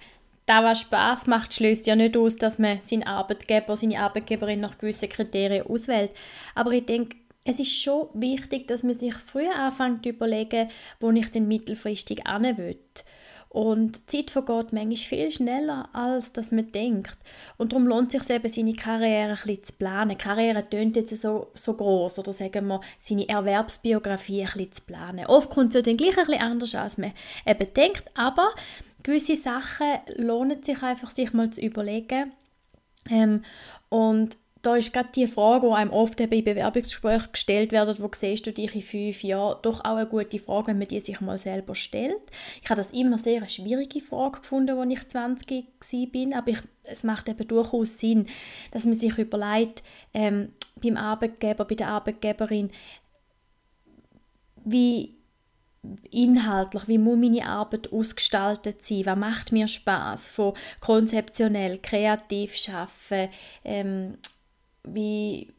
da 0.46 0.64
was 0.64 0.82
Spaß 0.82 1.28
macht, 1.28 1.54
schließt 1.54 1.86
ja 1.88 1.96
nicht 1.96 2.18
aus, 2.18 2.38
dass 2.38 2.58
man 2.58 2.80
seinen 2.82 3.04
Arbeitgeber, 3.04 3.76
seine 3.76 4.00
Arbeitgeberin 4.00 4.62
nach 4.62 4.78
gewissen 4.78 5.10
Kriterien 5.10 5.68
auswählt. 5.68 6.12
Aber 6.56 6.72
ich 6.72 6.86
denke, 6.86 7.18
es 7.44 7.60
ist 7.60 7.82
schon 7.82 8.08
wichtig, 8.14 8.68
dass 8.68 8.84
man 8.84 8.98
sich 8.98 9.14
früh 9.14 9.48
anfängt 9.48 10.04
zu 10.04 10.10
überlegen, 10.10 10.70
wo 11.00 11.12
ich 11.12 11.30
denn 11.32 11.48
mittelfristig 11.48 12.24
hin 12.28 12.58
will. 12.58 12.80
Und 13.50 14.12
die 14.12 14.18
Zeit 14.18 14.32
vergeht 14.32 14.74
manchmal 14.74 14.96
viel 14.98 15.32
schneller, 15.32 15.90
als 15.94 16.34
dass 16.34 16.52
man 16.52 16.72
denkt. 16.72 17.18
Und 17.58 17.72
darum 17.72 17.88
lohnt 17.88 18.14
es 18.14 18.26
sich 18.26 18.36
eben, 18.36 18.50
seine 18.50 18.74
Karriere 18.74 19.32
ein 19.32 19.36
bisschen 19.36 19.64
zu 19.64 19.74
planen. 19.74 20.18
Karriere 20.18 20.70
tönt 20.70 20.96
jetzt 20.96 21.16
so, 21.16 21.48
so 21.54 21.74
groß 21.74 22.20
oder 22.20 22.34
sagen 22.34 22.68
wir, 22.68 22.82
seine 23.02 23.28
Erwerbsbiografie 23.28 24.42
ein 24.42 24.48
bisschen 24.48 24.72
zu 24.74 24.82
planen. 24.84 25.26
Oft 25.26 25.50
kommt 25.50 25.70
es 25.70 25.76
ja 25.76 25.82
dann 25.82 25.98
gleich 25.98 26.18
ein 26.18 26.26
bisschen 26.26 26.42
anders, 26.42 26.76
als 26.76 26.98
man 26.98 27.14
eben 27.46 27.74
denkt, 27.74 28.06
aber 28.16 28.50
gewisse 29.04 29.36
Sachen 29.36 30.00
lohnen 30.18 30.62
sich 30.64 30.82
einfach, 30.84 31.12
sich 31.12 31.34
mal 31.34 31.50
zu 31.50 31.62
überlegen. 31.62 32.34
Ähm, 33.10 33.42
und 33.90 34.38
da 34.62 34.76
ist 34.76 34.94
gerade 34.94 35.10
die 35.16 35.28
Frage, 35.28 35.68
die 35.68 35.74
einem 35.74 35.92
oft 35.92 36.18
bei 36.18 36.42
Bewerbungsgesprächen 36.42 37.32
gestellt 37.32 37.72
wird, 37.72 38.02
wo 38.02 38.10
siehst 38.14 38.46
du 38.46 38.52
dich 38.52 38.74
in 38.76 38.82
fünf 38.82 39.24
Jahren, 39.24 39.60
doch 39.62 39.82
auch 39.82 39.96
eine 39.96 40.08
gute 40.08 40.40
Frage, 40.40 40.68
wenn 40.68 40.80
man 40.80 40.88
die 40.88 41.00
sich 41.00 41.22
mal 41.22 41.38
selber 41.38 41.76
stellt. 41.76 42.32
Ich 42.62 42.70
habe 42.70 42.78
das 42.78 42.92
immer 42.92 43.18
sehr 43.18 43.38
eine 43.38 43.50
schwierige 43.50 44.02
Frage 44.02 44.40
gefunden, 44.40 44.78
als 44.78 44.92
ich 44.92 45.08
20 45.08 45.52
war, 45.52 46.38
aber 46.38 46.52
ich, 46.52 46.60
es 46.84 47.04
macht 47.04 47.30
eben 47.30 47.48
durchaus 47.48 48.00
Sinn, 48.00 48.28
dass 48.72 48.86
man 48.86 48.96
sich 48.96 49.18
überlegt, 49.18 49.84
ähm, 50.14 50.54
beim 50.82 50.98
Arbeitgeber, 50.98 51.66
bei 51.66 51.76
der 51.76 51.90
Arbeitgeberin, 51.90 52.72
wie 54.64 55.18
inhaltlich, 56.12 56.88
wie 56.88 56.98
muss 56.98 57.18
meine 57.18 57.46
Arbeit 57.46 57.92
ausgestaltet 57.94 58.84
sein, 58.84 59.06
was 59.06 59.18
macht 59.18 59.52
mir 59.52 59.68
Spaß, 59.68 60.30
von 60.30 60.54
konzeptionell, 60.80 61.78
kreativ 61.78 62.56
schaffen, 62.56 63.30
ähm, 63.64 64.18
wie, 64.94 65.54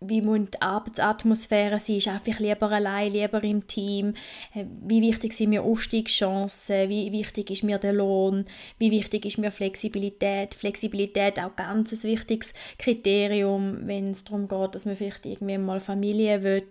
wie 0.00 0.22
muss 0.22 0.50
die 0.52 0.62
Arbeitsatmosphäre 0.62 1.80
sein, 1.80 2.00
schaffe 2.00 2.30
ich 2.30 2.38
lieber 2.38 2.70
allein, 2.70 3.12
lieber 3.12 3.42
im 3.42 3.66
Team, 3.66 4.14
äh, 4.54 4.64
wie 4.86 5.02
wichtig 5.02 5.32
sind 5.32 5.50
mir 5.50 5.62
Aufstiegschancen, 5.62 6.88
wie 6.88 7.12
wichtig 7.12 7.50
ist 7.50 7.64
mir 7.64 7.78
der 7.78 7.92
Lohn, 7.92 8.44
wie 8.78 8.90
wichtig 8.90 9.24
ist 9.26 9.38
mir 9.38 9.50
Flexibilität, 9.50 10.54
Flexibilität 10.54 11.38
auch 11.38 11.56
ganz 11.56 11.92
ein 11.92 12.02
wichtiges 12.02 12.52
Kriterium, 12.78 13.86
wenn 13.86 14.12
es 14.12 14.24
darum 14.24 14.48
geht, 14.48 14.74
dass 14.74 14.86
man 14.86 14.96
vielleicht 14.96 15.26
irgendwie 15.26 15.58
mal 15.58 15.80
Familie 15.80 16.42
will, 16.42 16.64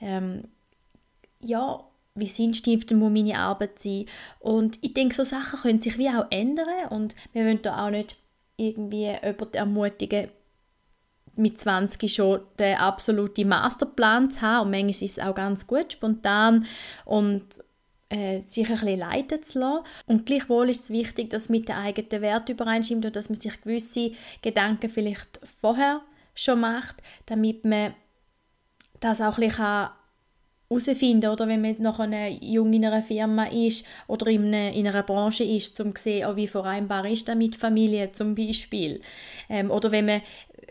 ähm, 0.00 0.44
ja, 1.40 1.84
wie 2.14 2.28
sinnstiftend 2.28 3.00
muss 3.00 3.12
meine 3.12 3.38
Arbeit 3.38 3.78
sein? 3.78 4.06
Und 4.40 4.78
ich 4.82 4.94
denke, 4.94 5.14
so 5.14 5.24
Sachen 5.24 5.60
können 5.60 5.80
sich 5.80 5.98
wie 5.98 6.08
auch 6.08 6.26
ändern. 6.30 6.88
Und 6.90 7.14
wir 7.32 7.44
wollen 7.44 7.62
da 7.62 7.86
auch 7.86 7.90
nicht 7.90 8.16
irgendwie 8.56 9.06
jemanden 9.06 9.54
ermutigen, 9.54 10.28
mit 11.40 11.58
20 11.58 12.12
schon 12.12 12.40
den 12.58 12.76
absoluten 12.76 13.48
Masterplan 13.48 14.30
zu 14.30 14.40
haben 14.40 14.66
und 14.66 14.70
manchmal 14.70 14.90
ist 14.90 15.02
es 15.02 15.18
auch 15.18 15.34
ganz 15.34 15.66
gut, 15.66 15.92
spontan 15.92 16.66
und 17.04 17.44
äh, 18.10 18.40
sich 18.40 18.68
ein 18.68 18.74
bisschen 18.74 18.98
leiten 18.98 19.42
zu 19.42 19.60
lassen. 19.60 19.84
Und 20.06 20.26
gleichwohl 20.26 20.68
ist 20.68 20.84
es 20.84 20.90
wichtig, 20.90 21.30
dass 21.30 21.48
mit 21.48 21.68
den 21.68 21.76
eigenen 21.76 22.22
Werten 22.22 22.52
übereinstimmt 22.52 23.06
und 23.06 23.16
dass 23.16 23.30
man 23.30 23.38
sich 23.38 23.60
gewisse 23.60 24.12
Gedanken 24.42 24.90
vielleicht 24.90 25.40
vorher 25.60 26.00
schon 26.34 26.60
macht, 26.60 26.96
damit 27.26 27.64
man 27.64 27.94
das 28.98 29.20
auch 29.20 29.38
ein 29.38 29.48
bisschen 29.48 29.90
herausfinden 30.68 31.30
oder 31.30 31.48
wenn 31.48 31.62
man 31.62 31.80
noch 31.80 32.00
jung 32.40 32.72
in 32.72 32.84
einer 32.84 33.02
Firma 33.02 33.44
ist 33.46 33.86
oder 34.06 34.28
in 34.28 34.46
einer, 34.46 34.72
in 34.72 34.86
einer 34.86 35.02
Branche 35.02 35.44
ist, 35.44 35.80
um 35.80 35.94
zu 35.94 36.02
sehen, 36.02 36.28
oh, 36.28 36.36
wie 36.36 36.46
vereinbar 36.46 37.06
ist 37.06 37.28
das 37.28 37.36
mit 37.36 37.56
Familie 37.56 38.12
zum 38.12 38.34
Beispiel. 38.34 39.00
Ähm, 39.48 39.70
oder 39.70 39.90
wenn 39.90 40.06
man 40.06 40.22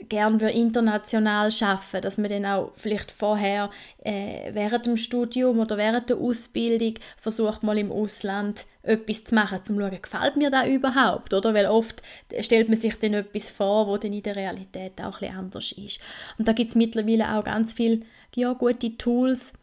gerne 0.08 0.52
international 0.52 1.52
schaffen, 1.52 2.02
dass 2.02 2.18
man 2.18 2.30
dann 2.30 2.46
auch 2.46 2.72
vielleicht 2.76 3.12
vorher 3.12 3.70
äh, 4.04 4.54
während 4.54 4.86
dem 4.86 4.98
Studium 4.98 5.60
oder 5.60 5.78
während 5.78 6.10
der 6.10 6.18
Ausbildung 6.18 6.96
versucht 7.18 7.64
mal 7.64 7.78
im 7.78 7.92
Ausland 7.92 8.66
etwas 8.84 9.26
zu 9.26 9.36
machen, 9.36 9.64
zum 9.64 9.76
zu 9.76 9.82
schauen, 9.82 10.02
gefällt 10.02 10.38
mir 10.38 10.50
das 10.50 10.68
überhaupt, 10.68 11.34
oder? 11.34 11.54
Weil 11.54 11.66
oft 11.66 12.02
stellt 12.40 12.70
man 12.70 12.80
sich 12.80 12.96
dann 12.96 13.14
etwas 13.14 13.50
vor, 13.50 13.88
wo 13.88 13.98
dann 13.98 14.14
in 14.14 14.24
der 14.24 14.36
Realität 14.36 15.02
auch 15.02 15.22
ein 15.22 15.36
anders 15.36 15.72
ist. 15.74 16.00
Und 16.38 16.48
da 16.48 16.54
gibt 16.54 16.70
es 16.70 16.76
mittlerweile 16.76 17.36
auch 17.36 17.44
ganz 17.44 17.74
viele 17.74 18.02
ja, 18.36 18.54
gute 18.54 18.98
Tools, 18.98 19.54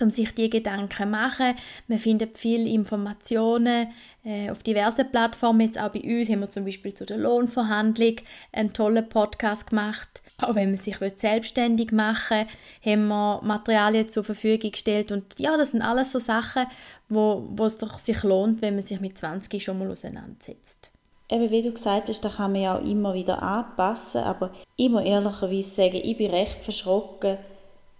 um 0.00 0.10
sich 0.10 0.34
die 0.34 0.48
Gedanken 0.48 0.96
zu 0.96 1.06
machen. 1.06 1.54
Man 1.88 1.98
findet 1.98 2.38
viele 2.38 2.68
Informationen 2.68 3.88
äh, 4.24 4.50
auf 4.50 4.62
diversen 4.62 5.10
Plattformen. 5.10 5.62
Jetzt 5.62 5.78
auch 5.78 5.90
bei 5.90 6.00
uns 6.00 6.28
haben 6.28 6.40
wir 6.40 6.50
zum 6.50 6.64
Beispiel 6.64 6.94
zu 6.94 7.04
der 7.04 7.18
Lohnverhandlung 7.18 8.16
einen 8.52 8.72
tollen 8.72 9.08
Podcast 9.08 9.68
gemacht. 9.68 10.22
Auch 10.40 10.54
wenn 10.54 10.70
man 10.70 10.76
sich 10.78 10.96
selbstständig 11.16 11.92
machen 11.92 12.46
will, 12.82 12.92
haben 12.92 13.08
wir 13.08 13.40
Materialien 13.42 14.08
zur 14.08 14.24
Verfügung 14.24 14.70
gestellt. 14.70 15.12
Und 15.12 15.38
ja, 15.38 15.56
das 15.56 15.72
sind 15.72 15.82
alles 15.82 16.12
so 16.12 16.18
Sachen, 16.18 16.66
wo, 17.08 17.46
wo 17.50 17.66
es 17.66 17.78
doch 17.78 17.98
sich 17.98 18.22
lohnt, 18.22 18.62
wenn 18.62 18.74
man 18.74 18.84
sich 18.84 19.00
mit 19.00 19.18
20 19.18 19.62
schon 19.62 19.78
mal 19.78 19.90
auseinandersetzt. 19.90 20.92
Eben, 21.32 21.50
wie 21.50 21.62
du 21.62 21.72
gesagt 21.72 22.08
hast, 22.08 22.22
da 22.22 22.28
kann 22.28 22.52
man 22.52 22.60
ja 22.60 22.76
auch 22.76 22.84
immer 22.84 23.14
wieder 23.14 23.42
anpassen, 23.42 24.22
aber 24.22 24.50
immer 24.76 25.02
ehrlicherweise 25.02 25.70
sagen, 25.70 26.00
ich 26.02 26.18
bin 26.18 26.30
recht 26.30 26.62
verschrocken, 26.62 27.38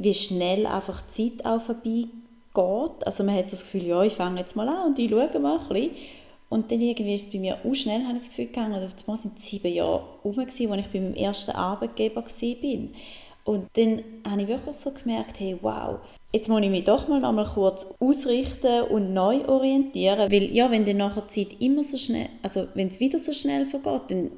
wie 0.02 0.14
schnell 0.14 0.66
einfach 0.66 1.02
die 1.16 1.36
Zeit 1.36 1.46
auch 1.46 1.62
vorbeigeht. 1.62 2.08
Also 2.54 3.24
man 3.24 3.34
hat 3.34 3.52
das 3.52 3.60
Gefühl, 3.60 3.86
ja, 3.86 4.02
ich 4.02 4.14
fange 4.14 4.40
jetzt 4.40 4.56
mal 4.56 4.68
an 4.68 4.88
und 4.88 4.98
ich 4.98 5.10
schaue 5.10 5.38
mal 5.38 5.58
ein 5.58 5.68
bisschen. 5.68 5.90
Und 6.48 6.70
dann 6.70 6.82
irgendwie 6.82 7.14
ist 7.14 7.24
es 7.24 7.32
bei 7.32 7.38
mir 7.38 7.56
auch 7.64 7.74
schnell, 7.74 8.02
habe 8.04 8.18
ich 8.18 8.24
das 8.24 8.28
Gefühl, 8.28 8.46
gegangen. 8.46 8.74
Und 8.74 8.84
auf 8.84 8.94
einmal 9.00 9.16
sind 9.16 9.40
sieben 9.40 9.72
Jahre 9.72 10.04
herum, 10.22 10.38
als 10.38 10.60
ich 10.60 10.68
bei 10.68 11.00
meinem 11.00 11.14
ersten 11.14 11.52
Arbeitgeber 11.52 12.22
war. 12.22 12.88
Und 13.44 13.68
dann 13.74 14.02
habe 14.28 14.42
ich 14.42 14.48
wirklich 14.48 14.76
so 14.76 14.90
gemerkt, 14.92 15.40
hey, 15.40 15.56
wow, 15.62 15.98
jetzt 16.32 16.48
muss 16.48 16.62
ich 16.62 16.70
mich 16.70 16.84
doch 16.84 17.08
mal 17.08 17.20
noch 17.20 17.32
mal 17.32 17.46
kurz 17.46 17.86
ausrichten 17.98 18.82
und 18.82 19.12
neu 19.14 19.46
orientieren. 19.48 20.30
Weil 20.30 20.54
ja, 20.54 20.70
wenn 20.70 20.84
dann 20.84 20.98
nachher 20.98 21.22
die 21.22 21.46
Zeit 21.46 21.60
immer 21.60 21.82
so 21.82 21.96
schnell, 21.96 22.28
also 22.42 22.68
wenn 22.74 22.88
es 22.88 23.00
wieder 23.00 23.18
so 23.18 23.32
schnell 23.32 23.66
vergeht, 23.66 24.02
dann 24.08 24.30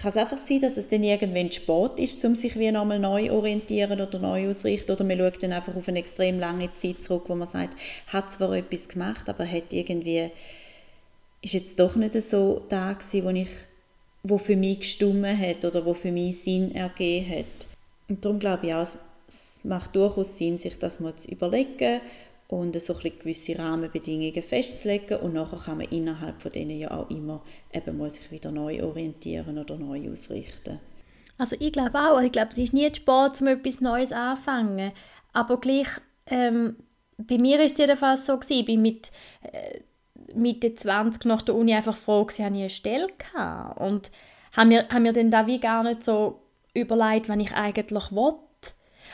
kann 0.00 0.10
es 0.10 0.16
einfach 0.16 0.38
sein, 0.38 0.60
dass 0.60 0.78
es 0.78 0.88
dann 0.88 1.02
irgendwann 1.02 1.52
Sport 1.52 2.00
ist, 2.00 2.24
um 2.24 2.34
sich 2.34 2.58
wie 2.58 2.70
nochmal 2.72 2.98
neu 2.98 3.30
orientieren 3.30 4.00
oder 4.00 4.18
neu 4.18 4.48
ausrichten. 4.48 4.90
Oder 4.92 5.04
man 5.04 5.18
schaut 5.18 5.42
dann 5.42 5.52
einfach 5.52 5.76
auf 5.76 5.88
eine 5.88 5.98
extrem 5.98 6.40
lange 6.40 6.70
Zeit 6.80 7.04
zurück, 7.04 7.24
wo 7.28 7.34
man 7.34 7.46
sagt, 7.46 7.76
hat 8.06 8.32
zwar 8.32 8.52
etwas 8.52 8.88
gemacht, 8.88 9.28
aber 9.28 9.46
hat 9.46 9.72
irgendwie, 9.72 10.30
ist 11.42 11.54
jetzt 11.54 11.78
doch 11.78 11.96
nicht 11.96 12.14
so 12.22 12.64
da 12.70 12.94
gewesen, 12.94 13.24
wo 13.24 13.30
ich 13.30 13.48
wo 14.22 14.36
für 14.36 14.56
mich 14.56 14.80
gestummen 14.80 15.38
hat 15.38 15.64
oder 15.64 15.84
wo 15.84 15.94
für 15.94 16.12
mich 16.12 16.40
Sinn 16.40 16.74
ergeben 16.74 17.30
hat. 17.30 17.66
Und 18.08 18.24
darum 18.24 18.38
glaube 18.38 18.66
ich 18.66 18.74
auch, 18.74 18.86
es 19.26 19.60
macht 19.62 19.96
durchaus 19.96 20.36
Sinn, 20.36 20.58
sich 20.58 20.78
das 20.78 21.00
mal 21.00 21.14
zu 21.16 21.30
überlegen 21.30 22.00
und 22.50 22.80
so 22.82 22.94
ein 22.94 23.12
gewisse 23.18 23.56
Rahmenbedingungen 23.56 24.42
festzulegen. 24.42 25.18
Und 25.18 25.34
nachher 25.34 25.58
kann 25.58 25.78
man 25.78 25.86
innerhalb 25.88 26.42
von 26.42 26.50
denen 26.50 26.78
ja 26.78 26.90
auch 26.90 27.08
immer 27.08 27.44
eben 27.72 27.96
mal 27.96 28.10
sich 28.10 28.28
wieder 28.32 28.50
neu 28.50 28.82
orientieren 28.82 29.56
oder 29.56 29.76
neu 29.76 30.10
ausrichten. 30.10 30.80
Also 31.38 31.54
ich 31.60 31.72
glaube 31.72 31.96
auch, 31.96 32.20
ich 32.20 32.32
glaube, 32.32 32.50
es 32.50 32.58
ist 32.58 32.74
nie 32.74 32.92
Sport, 32.92 33.40
um 33.40 33.46
etwas 33.46 33.80
Neues 33.80 34.12
anfangen, 34.12 34.92
aber 35.32 35.58
gleich, 35.60 35.88
ähm, 36.26 36.76
bei 37.16 37.38
mir 37.38 37.60
ist 37.60 37.72
es 37.72 37.78
jedenfalls 37.78 38.26
so 38.26 38.36
gewesen, 38.36 38.60
ich 38.60 38.64
bin 38.66 38.82
mit 38.82 39.12
äh, 39.42 39.80
Mitte 40.34 40.74
20 40.74 41.24
nach 41.26 41.42
der 41.42 41.54
Uni 41.54 41.72
einfach 41.72 41.96
froh 41.96 42.24
gewesen, 42.24 42.44
habe 42.44 42.56
ich 42.56 42.62
eine 42.62 42.70
Stelle 42.70 43.08
gehabt. 43.16 43.80
Und 43.80 44.10
habe 44.56 44.68
mir, 44.68 44.88
habe 44.88 45.00
mir 45.00 45.12
dann 45.12 45.30
da 45.30 45.46
wie 45.46 45.60
gar 45.60 45.82
nicht 45.82 46.02
so 46.02 46.40
überlegt, 46.74 47.28
was 47.28 47.38
ich 47.38 47.52
eigentlich 47.52 48.10
will 48.10 48.34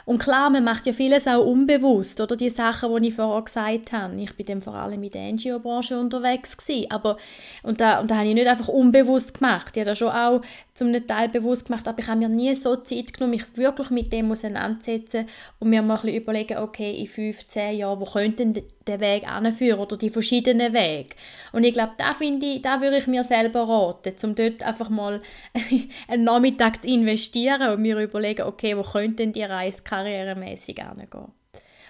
und 0.04 0.18
klar, 0.18 0.50
man 0.50 0.64
macht 0.64 0.86
ja 0.86 0.92
vieles 0.92 1.26
auch 1.26 1.44
unbewusst, 1.44 2.20
oder 2.20 2.36
die 2.36 2.50
Sachen, 2.50 2.94
die 3.02 3.08
ich 3.08 3.14
vorher 3.14 3.42
gesagt 3.42 3.92
habe. 3.92 4.20
Ich 4.20 4.34
bin 4.34 4.46
dann 4.46 4.62
vor 4.62 4.74
allem 4.74 5.02
in 5.02 5.10
der 5.10 5.32
NGO-Branche 5.32 5.98
unterwegs 5.98 6.56
gewesen, 6.56 6.90
aber 6.90 7.16
und 7.62 7.80
da, 7.80 8.00
und 8.00 8.10
da 8.10 8.16
habe 8.16 8.28
ich 8.28 8.34
nicht 8.34 8.46
einfach 8.46 8.68
unbewusst 8.68 9.34
gemacht. 9.34 9.76
Ich 9.76 9.80
habe 9.80 9.90
das 9.90 9.98
schon 9.98 10.10
auch 10.10 10.42
zum 10.74 10.92
Teil 11.06 11.28
bewusst 11.28 11.66
gemacht, 11.66 11.88
aber 11.88 11.98
ich 12.00 12.08
habe 12.08 12.20
mir 12.20 12.28
nie 12.28 12.54
so 12.54 12.76
Zeit 12.76 13.12
genommen, 13.12 13.32
mich 13.32 13.56
wirklich 13.56 13.90
mit 13.90 14.12
dem 14.12 14.30
auseinanderzusetzen 14.30 15.26
und 15.58 15.70
mir 15.70 15.82
mal 15.82 15.94
ein 15.94 16.02
bisschen 16.02 16.22
überlegen, 16.22 16.58
okay, 16.58 16.90
in 16.90 17.06
15 17.06 17.78
Jahren, 17.78 18.00
wo 18.00 18.04
könnte 18.04 18.64
der 18.86 19.00
Weg 19.00 19.28
anführen 19.28 19.80
oder 19.80 19.96
die 19.96 20.10
verschiedenen 20.10 20.72
Wege. 20.72 21.10
Und 21.52 21.64
ich 21.64 21.72
glaube, 21.72 21.92
da 21.98 22.14
finde 22.14 22.46
ich, 22.46 22.62
da 22.62 22.80
würde 22.80 22.98
ich 22.98 23.06
mir 23.06 23.24
selber 23.24 23.68
raten, 23.68 24.14
um 24.24 24.34
dort 24.34 24.62
einfach 24.62 24.88
mal 24.88 25.20
einen 26.08 26.24
Nachmittag 26.24 26.82
zu 26.82 26.88
investieren 26.88 27.70
und 27.70 27.82
mir 27.82 27.98
überlegen, 27.98 28.42
okay, 28.42 28.76
wo 28.76 28.82
könnte 28.82 29.16
denn 29.16 29.32
die 29.32 29.42
Reise 29.42 29.82
karrieremäßig 29.82 30.82
angehen. 30.82 31.32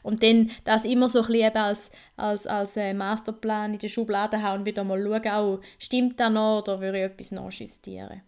Und 0.03 0.23
dann 0.23 0.51
das 0.65 0.85
immer 0.85 1.09
so 1.09 1.21
ein 1.21 1.27
bisschen 1.27 1.57
als, 1.57 1.91
als, 2.17 2.47
als 2.47 2.77
äh, 2.77 2.95
Masterplan 2.95 3.73
in 3.73 3.79
die 3.81 3.89
Schublade 3.89 4.41
haben 4.41 4.61
und 4.61 4.67
wieder 4.67 4.85
mal 4.85 5.03
schauen, 5.03 5.33
auch, 5.33 5.61
stimmt 5.79 6.21
das 6.21 6.31
noch 6.31 6.61
oder 6.61 6.81
würde 6.81 6.99
ich 6.99 7.05
etwas 7.05 7.33
nachjustieren. 7.33 8.23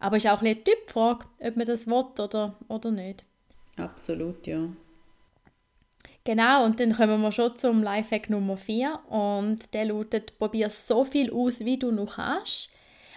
Aber 0.00 0.16
es 0.16 0.24
ist 0.24 0.30
auch 0.30 0.42
ein 0.42 0.54
bisschen 0.54 0.56
eine 0.56 0.64
Typfrage, 0.64 1.26
ob 1.40 1.56
man 1.56 1.66
das 1.66 1.86
will 1.86 2.04
oder, 2.18 2.56
oder 2.68 2.90
nicht. 2.90 3.24
Absolut, 3.78 4.46
ja. 4.46 4.68
Genau, 6.28 6.66
und 6.66 6.78
dann 6.78 6.92
kommen 6.92 7.22
wir 7.22 7.32
schon 7.32 7.56
zum 7.56 7.82
Lifehack 7.82 8.28
Nummer 8.28 8.58
4 8.58 9.00
und 9.08 9.72
der 9.72 9.86
lautet, 9.86 10.38
probier 10.38 10.68
so 10.68 11.02
viel 11.02 11.32
aus, 11.32 11.60
wie 11.60 11.78
du 11.78 11.90
noch 11.90 12.16
kannst 12.16 12.70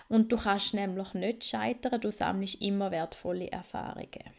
und 0.07 0.31
du 0.31 0.37
kannst 0.37 0.73
nämlich 0.73 1.13
nicht 1.13 1.43
scheitern, 1.43 1.99
du 1.99 2.09
sammelst 2.09 2.61
immer 2.61 2.89
wertvolle 2.89 3.51
Erfahrungen. 3.51 4.31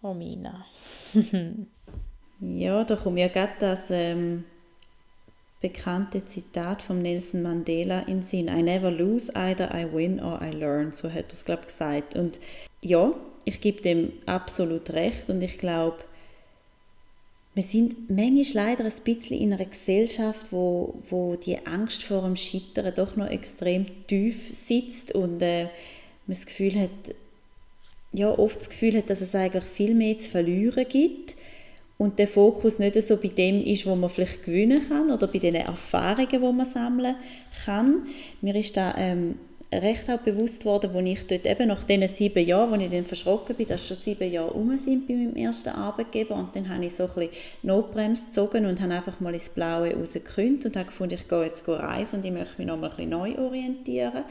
Romina. 0.00 0.64
ja, 2.40 2.84
da 2.84 2.94
kommt 2.94 3.18
ja 3.18 3.26
gerade 3.26 3.54
das 3.58 3.90
ähm, 3.90 4.44
bekannte 5.60 6.24
Zitat 6.26 6.82
von 6.82 7.02
Nelson 7.02 7.42
Mandela 7.42 8.02
in 8.02 8.22
Sinn. 8.22 8.46
I 8.46 8.62
never 8.62 8.92
lose, 8.92 9.34
either 9.34 9.74
I 9.74 9.92
win 9.92 10.22
or 10.22 10.40
I 10.40 10.52
learn. 10.52 10.94
So 10.94 11.08
hat 11.10 11.32
er 11.32 11.34
es, 11.34 11.44
glaube 11.44 11.62
ich, 11.62 11.66
gesagt. 11.66 12.14
Und 12.14 12.38
ja, 12.80 13.12
ich 13.44 13.60
gebe 13.60 13.82
dem 13.82 14.12
absolut 14.24 14.90
recht 14.90 15.28
und 15.30 15.42
ich 15.42 15.58
glaube, 15.58 16.04
wir 17.54 17.62
sind 17.62 18.10
manchmal 18.10 18.66
leider 18.66 18.84
ein 18.84 18.92
bisschen 19.04 19.38
in 19.38 19.52
einer 19.52 19.64
Gesellschaft, 19.64 20.46
wo, 20.50 21.00
wo 21.08 21.36
die 21.36 21.64
Angst 21.66 22.02
vor 22.02 22.22
dem 22.22 22.34
Scheitern 22.34 22.92
doch 22.94 23.16
noch 23.16 23.28
extrem 23.28 23.86
tief 24.06 24.52
sitzt 24.52 25.14
und 25.14 25.40
äh, 25.40 25.64
man 26.26 26.36
das 26.36 26.46
Gefühl 26.46 26.78
hat, 26.80 26.90
ja, 28.12 28.30
oft 28.36 28.56
das 28.56 28.70
Gefühl 28.70 28.96
hat, 28.96 29.08
dass 29.08 29.20
es 29.20 29.34
eigentlich 29.34 29.64
viel 29.64 29.94
mehr 29.94 30.18
zu 30.18 30.30
verlieren 30.30 30.86
gibt 30.88 31.36
und 31.96 32.18
der 32.18 32.28
Fokus 32.28 32.80
nicht 32.80 33.00
so 33.02 33.16
bei 33.16 33.28
dem 33.28 33.64
ist, 33.64 33.86
wo 33.86 33.94
man 33.94 34.10
vielleicht 34.10 34.44
gewinnen 34.44 34.88
kann 34.88 35.12
oder 35.12 35.28
bei 35.28 35.38
den 35.38 35.54
Erfahrungen, 35.54 36.28
die 36.28 36.38
man 36.38 36.66
sammeln 36.66 37.16
kann. 37.64 38.06
Mir 38.40 38.56
ist 38.56 38.76
da 38.76 38.94
ähm, 38.98 39.36
recht 39.82 40.10
auch 40.10 40.18
bewusst 40.18 40.64
worden, 40.64 40.94
als 40.94 41.06
ich 41.06 41.26
dort 41.26 41.46
eben 41.46 41.68
nach 41.68 41.84
diesen 41.84 42.08
sieben 42.08 42.46
Jahren, 42.46 42.74
als 42.74 42.82
ich 42.82 42.90
dann 42.90 43.04
verschrocken 43.04 43.56
bin, 43.56 43.68
dass 43.68 43.86
schon 43.86 43.96
sieben 43.96 44.30
Jahre 44.30 44.52
um 44.52 44.76
sind 44.78 45.06
bei 45.06 45.14
meinem 45.14 45.36
ersten 45.36 45.70
Arbeitgeber 45.70 46.34
und 46.34 46.54
dann 46.54 46.68
habe 46.68 46.84
ich 46.84 46.94
so 46.94 47.04
ein 47.04 47.08
bisschen 47.14 47.30
Notbremse 47.62 48.26
gezogen 48.26 48.66
und 48.66 48.80
habe 48.80 48.94
einfach 48.94 49.20
mal 49.20 49.34
ins 49.34 49.48
Blaue 49.48 49.94
rausgekündigt 49.94 50.66
und 50.66 50.76
habe 50.76 50.86
gefunden, 50.86 51.14
ich 51.14 51.28
gehe 51.28 51.44
jetzt 51.44 51.68
reisen 51.68 52.20
und 52.20 52.24
ich 52.24 52.32
möchte 52.32 52.58
mich 52.58 52.66
noch 52.66 52.78
mal 52.78 52.90
ein 52.90 52.96
bisschen 52.96 53.10
neu 53.10 53.38
orientieren. 53.38 54.24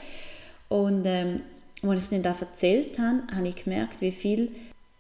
Und 0.69 1.05
ähm, 1.05 1.41
als 1.83 2.03
ich 2.03 2.09
dann 2.09 2.23
da 2.23 2.35
erzählt 2.39 2.97
habe, 3.00 3.21
habe 3.35 3.47
ich 3.47 3.63
gemerkt, 3.63 4.01
wie 4.01 4.12
viel 4.12 4.51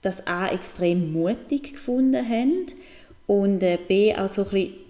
das 0.01 0.27
A 0.27 0.47
extrem 0.49 1.13
mutig 1.13 1.73
gefunden 1.73 2.27
haben 2.27 2.65
und 3.25 3.63
äh, 3.63 3.77
B 3.87 4.15
auch 4.15 4.29
so 4.29 4.43
ein 4.43 4.49
bisschen 4.49 4.82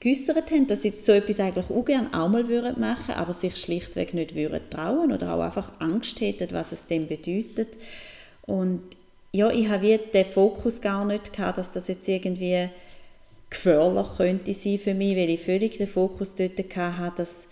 geäussert 0.00 0.50
haben, 0.50 0.66
dass 0.66 0.82
sie 0.82 0.92
so 0.96 1.12
etwas 1.12 1.40
eigentlich 1.40 1.70
auch 1.70 1.84
gerne 1.84 2.08
auch 2.12 2.28
mal 2.28 2.48
würden 2.48 2.82
aber 2.82 3.32
sich 3.32 3.56
schlichtweg 3.56 4.14
nicht 4.14 4.34
würden 4.34 4.70
trauen 4.70 5.12
oder 5.12 5.34
auch 5.34 5.40
einfach 5.40 5.72
Angst 5.80 6.20
hätten, 6.20 6.52
was 6.52 6.72
es 6.72 6.86
denn 6.86 7.08
bedeutet. 7.08 7.76
Und 8.46 8.82
ja, 9.32 9.50
ich 9.50 9.68
habe 9.68 9.98
den 9.98 10.26
Fokus 10.26 10.80
gar 10.80 11.04
nicht 11.04 11.32
gehabt, 11.32 11.58
dass 11.58 11.72
das 11.72 11.88
jetzt 11.88 12.08
irgendwie 12.08 12.68
gefährlich 13.50 14.06
könnte 14.16 14.54
sein 14.54 14.78
für 14.78 14.94
mich, 14.94 15.16
weil 15.16 15.30
ich 15.30 15.42
völlig 15.42 15.78
den 15.78 15.88
Fokus 15.88 16.34
dort 16.34 16.58
hatte, 16.76 17.16
dass, 17.16 17.46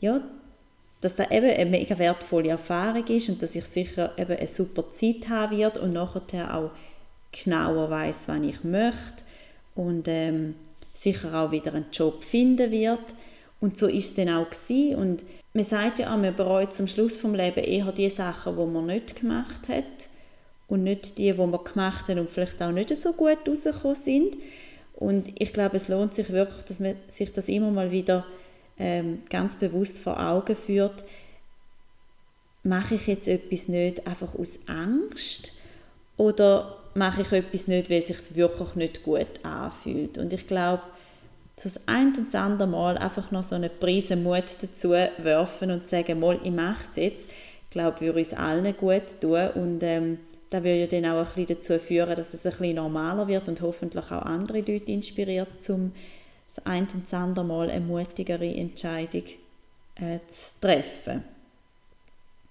ja, 0.00 0.20
dass 1.00 1.16
das 1.16 1.30
eben 1.30 1.50
eine 1.50 1.70
mega 1.70 1.98
wertvolle 1.98 2.50
Erfahrung 2.50 3.06
ist 3.06 3.28
und 3.28 3.42
dass 3.42 3.54
ich 3.54 3.66
sicher 3.66 4.12
eben 4.18 4.36
eine 4.36 4.48
super 4.48 4.90
Zeit 4.90 5.28
haben 5.28 5.56
wird 5.56 5.78
und 5.78 5.92
nachher 5.92 6.56
auch 6.56 6.70
genauer 7.30 7.90
weiß, 7.90 8.28
was 8.28 8.40
ich 8.42 8.64
möchte 8.64 9.24
und 9.74 10.08
ähm, 10.08 10.54
sicher 10.94 11.34
auch 11.34 11.50
wieder 11.50 11.74
einen 11.74 11.90
Job 11.92 12.24
finden 12.24 12.70
wird. 12.70 13.02
Und 13.60 13.76
so 13.76 13.86
ist 13.86 14.10
es 14.10 14.14
dann 14.14 14.30
auch 14.30 14.48
gewesen. 14.48 14.96
Und 14.96 15.22
man 15.52 15.64
sagt 15.64 15.98
ja 15.98 16.12
auch, 16.12 16.18
man 16.18 16.34
bereut 16.34 16.74
zum 16.74 16.86
Schluss 16.86 17.18
vom 17.18 17.34
Leben 17.34 17.62
eher 17.62 17.92
die 17.92 18.08
Sachen, 18.08 18.56
die 18.56 18.64
man 18.64 18.86
nicht 18.86 19.20
gemacht 19.20 19.68
hat 19.68 20.08
und 20.68 20.84
nicht 20.84 21.18
die, 21.18 21.32
die 21.32 21.38
man 21.38 21.62
gemacht 21.64 22.08
hat 22.08 22.16
und 22.16 22.30
vielleicht 22.30 22.62
auch 22.62 22.72
nicht 22.72 22.94
so 22.96 23.12
gut 23.12 23.38
rausgekommen 23.46 23.96
sind. 23.96 24.36
Und 24.94 25.32
ich 25.40 25.52
glaube, 25.52 25.76
es 25.76 25.88
lohnt 25.88 26.14
sich 26.14 26.30
wirklich, 26.30 26.64
dass 26.64 26.80
man 26.80 26.96
sich 27.08 27.32
das 27.32 27.48
immer 27.48 27.70
mal 27.70 27.90
wieder 27.90 28.24
ähm, 28.78 29.22
ganz 29.28 29.56
bewusst 29.56 29.98
vor 29.98 30.20
Augen 30.20 30.56
führt. 30.56 31.04
Mache 32.62 32.94
ich 32.94 33.06
jetzt 33.06 33.28
etwas 33.28 33.68
nicht 33.68 34.06
einfach 34.06 34.34
aus 34.34 34.60
Angst 34.66 35.52
oder 36.16 36.83
mache 36.94 37.22
ich 37.22 37.32
etwas 37.32 37.66
nicht, 37.66 37.90
weil 37.90 37.98
es 37.98 38.06
sich 38.06 38.36
wirklich 38.36 38.74
nicht 38.76 39.02
gut 39.02 39.26
anfühlt. 39.42 40.18
Und 40.18 40.32
ich 40.32 40.46
glaube, 40.46 40.82
das 41.56 41.80
ein 41.86 42.14
und 42.16 42.26
das 42.28 42.34
andere 42.34 42.68
Mal 42.68 42.98
einfach 42.98 43.30
noch 43.30 43.44
so 43.44 43.54
eine 43.54 43.68
Prise 43.68 44.16
Mut 44.16 44.44
dazu 44.60 44.90
werfen 44.90 45.70
und 45.70 45.88
sagen, 45.88 46.20
mal, 46.20 46.38
ich 46.42 46.50
mache 46.50 46.84
es 46.84 46.96
jetzt, 46.96 47.28
ich 47.70 47.76
würde 47.76 48.18
uns 48.18 48.32
allen 48.32 48.76
gut 48.76 49.20
tun 49.20 49.48
und 49.54 49.82
ähm, 49.82 50.18
das 50.50 50.62
würde 50.62 50.80
ja 50.80 50.86
dann 50.86 51.06
auch 51.06 51.18
ein 51.18 51.24
bisschen 51.24 51.46
dazu 51.46 51.78
führen, 51.78 52.14
dass 52.14 52.34
es 52.34 52.46
ein 52.46 52.50
bisschen 52.50 52.76
normaler 52.76 53.26
wird 53.26 53.48
und 53.48 53.60
hoffentlich 53.60 54.04
auch 54.06 54.22
andere 54.22 54.58
Leute 54.58 54.92
inspiriert, 54.92 55.48
um 55.68 55.92
das 56.46 56.64
ein 56.64 56.86
und 56.94 57.04
das 57.04 57.14
andere 57.14 57.44
Mal 57.44 57.70
eine 57.70 57.84
mutigere 57.84 58.46
Entscheidung 58.46 59.24
äh, 59.96 60.18
zu 60.28 60.60
treffen. 60.60 61.24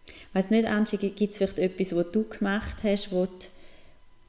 Ich 0.05 0.35
weiss 0.35 0.49
nicht, 0.49 0.67
Angie, 0.67 0.97
gibt 0.97 1.31
es 1.31 1.37
vielleicht 1.37 1.59
etwas, 1.59 1.95
was 1.95 2.11
du 2.11 2.27
gemacht 2.27 2.77
hast, 2.83 3.11
wo 3.11 3.25
du 3.25 3.31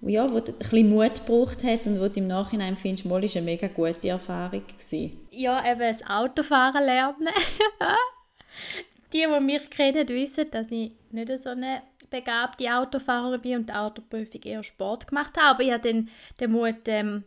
ja, 0.00 0.30
wo 0.30 0.36
ein 0.36 0.44
bisschen 0.44 0.90
Mut 0.90 1.14
gebraucht 1.14 1.64
hat 1.64 1.86
und 1.86 2.00
wo 2.00 2.08
du 2.08 2.20
im 2.20 2.26
Nachhinein 2.26 2.76
findest, 2.76 3.06
mal 3.06 3.24
ist 3.24 3.36
eine 3.36 3.46
mega 3.46 3.68
gute 3.68 4.08
Erfahrung 4.08 4.62
gewesen. 4.66 5.18
Ja, 5.30 5.64
eben 5.64 5.80
das 5.80 6.04
Autofahren 6.06 6.84
lernen. 6.84 7.28
die, 9.12 9.26
die 9.26 9.40
mich 9.40 9.70
kennen, 9.70 10.08
wissen, 10.08 10.50
dass 10.50 10.70
ich 10.70 10.92
nicht 11.10 11.42
so 11.42 11.50
eine 11.50 11.82
begabte 12.10 12.72
Autofahrerin 12.72 13.40
bin 13.40 13.56
und 13.56 13.68
die 13.70 13.74
Autoprüfung 13.74 14.42
eher 14.42 14.62
Sport 14.62 15.06
gemacht 15.06 15.36
habe. 15.36 15.48
Aber 15.48 15.62
ich 15.62 15.72
habe 15.72 15.92
dann 15.92 16.08
den 16.40 16.52
Mut 16.52 16.86
ähm, 16.86 17.24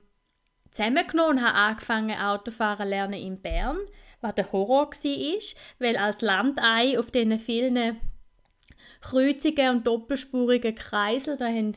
zusammengenommen 0.71 1.37
und 1.37 1.45
habe 1.45 1.57
angefangen 1.57 2.19
Autofahren 2.19 2.87
lernen 2.87 3.13
in 3.13 3.41
Bern, 3.41 3.77
was 4.21 4.35
der 4.35 4.51
Horror 4.51 4.91
war, 4.91 5.39
weil 5.79 5.97
als 5.97 6.21
Landei 6.21 6.99
auf 6.99 7.11
diesen 7.11 7.39
vielen 7.39 7.99
Kreuzungen 9.01 9.69
und 9.69 9.87
doppelspurigen 9.87 10.75
Kreisel, 10.75 11.37
da 11.37 11.47
haben 11.47 11.73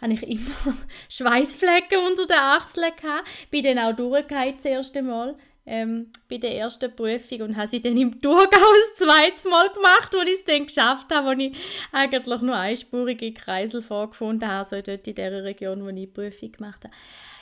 habe 0.00 0.12
ich 0.12 0.22
immer 0.22 0.74
Schweißflecken 1.08 1.98
unter 2.06 2.26
den 2.26 2.38
Achseln 2.38 2.92
gehabt. 3.00 3.28
Bin 3.50 3.64
dann 3.64 3.78
auch 3.78 3.94
durchgefallen 3.94 4.54
das 4.56 4.64
erste 4.64 5.02
Mal 5.02 5.36
ähm, 5.68 6.10
bei 6.28 6.38
der 6.38 6.56
ersten 6.56 6.94
Prüfung 6.94 7.42
und 7.42 7.56
habe 7.56 7.68
sie 7.68 7.80
dann 7.80 7.96
im 7.96 8.20
Thurgau 8.20 8.46
das 8.50 9.06
zweite 9.06 9.48
Mal 9.48 9.68
gemacht, 9.70 10.14
wo 10.14 10.22
ich 10.22 10.38
es 10.38 10.44
dann 10.44 10.66
geschafft 10.66 11.12
habe, 11.12 11.28
wo 11.28 11.32
ich 11.32 11.56
eigentlich 11.92 12.40
nur 12.40 12.56
einspurige 12.56 13.32
Kreisel 13.32 13.82
vorgefunden 13.82 14.48
habe, 14.48 14.68
so 14.68 14.80
dort 14.80 15.06
in 15.06 15.14
der 15.14 15.44
Region, 15.44 15.84
wo 15.84 15.88
ich 15.88 15.94
die 15.94 16.06
Prüfung 16.06 16.52
gemacht 16.52 16.84
habe. 16.84 16.94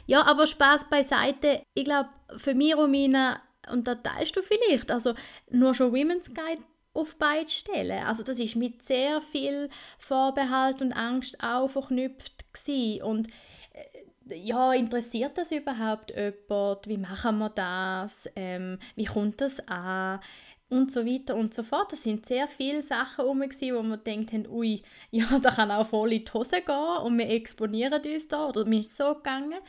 Ja, 0.06 0.22
aber 0.22 0.46
Spaß 0.46 0.88
beiseite. 0.88 1.62
Ich 1.74 1.84
glaube, 1.84 2.08
für 2.36 2.54
mich, 2.54 2.76
Romina, 2.76 3.40
und 3.72 3.86
da 3.86 3.94
teilst 3.96 4.36
du 4.36 4.42
vielleicht, 4.42 4.90
also 4.90 5.14
nur 5.50 5.74
schon 5.74 5.92
Women's 5.92 6.32
Guide 6.32 6.62
auf 6.96 7.16
beide 7.16 7.50
stellen. 7.50 8.04
Also 8.04 8.22
das 8.22 8.40
ist 8.40 8.56
mit 8.56 8.82
sehr 8.82 9.20
viel 9.20 9.68
Vorbehalt 9.98 10.80
und 10.80 10.92
Angst 10.92 11.42
auch 11.42 11.68
verknüpft 11.68 12.52
gewesen. 12.52 13.02
und 13.02 13.28
äh, 13.72 14.06
ja, 14.28 14.72
interessiert 14.72 15.38
das 15.38 15.52
überhaupt 15.52 16.10
jemand? 16.10 16.88
Wie 16.88 16.98
machen 16.98 17.38
wir 17.38 17.50
das? 17.50 18.28
Ähm, 18.34 18.78
wie 18.96 19.04
kommt 19.04 19.40
das 19.40 19.60
an? 19.68 20.20
Und 20.68 20.90
so 20.90 21.06
weiter 21.06 21.36
und 21.36 21.54
so 21.54 21.62
fort. 21.62 21.92
Das 21.92 22.02
sind 22.02 22.26
sehr 22.26 22.48
viele 22.48 22.82
Sachen 22.82 23.24
herum, 23.24 23.40
wo 23.40 23.82
man 23.82 24.02
denkt, 24.02 24.48
ui, 24.48 24.82
ja, 25.10 25.38
da 25.40 25.52
kann 25.52 25.70
auch 25.70 25.86
voll 25.86 26.12
in 26.12 26.24
die 26.24 26.32
Hose 26.32 26.60
gehen 26.60 26.96
und 27.04 27.18
wir 27.18 27.30
exponieren 27.30 28.02
uns 28.04 28.28
da 28.28 28.48
oder 28.48 28.64
mir 28.64 28.80
ist 28.80 28.96
so 28.96 29.14
gegangen. 29.14 29.60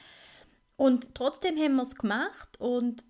Und 0.76 1.14
trotzdem 1.14 1.58
haben 1.58 1.76
wir 1.76 1.84
es 1.84 1.96
gemacht 1.96 2.60
und 2.60 3.04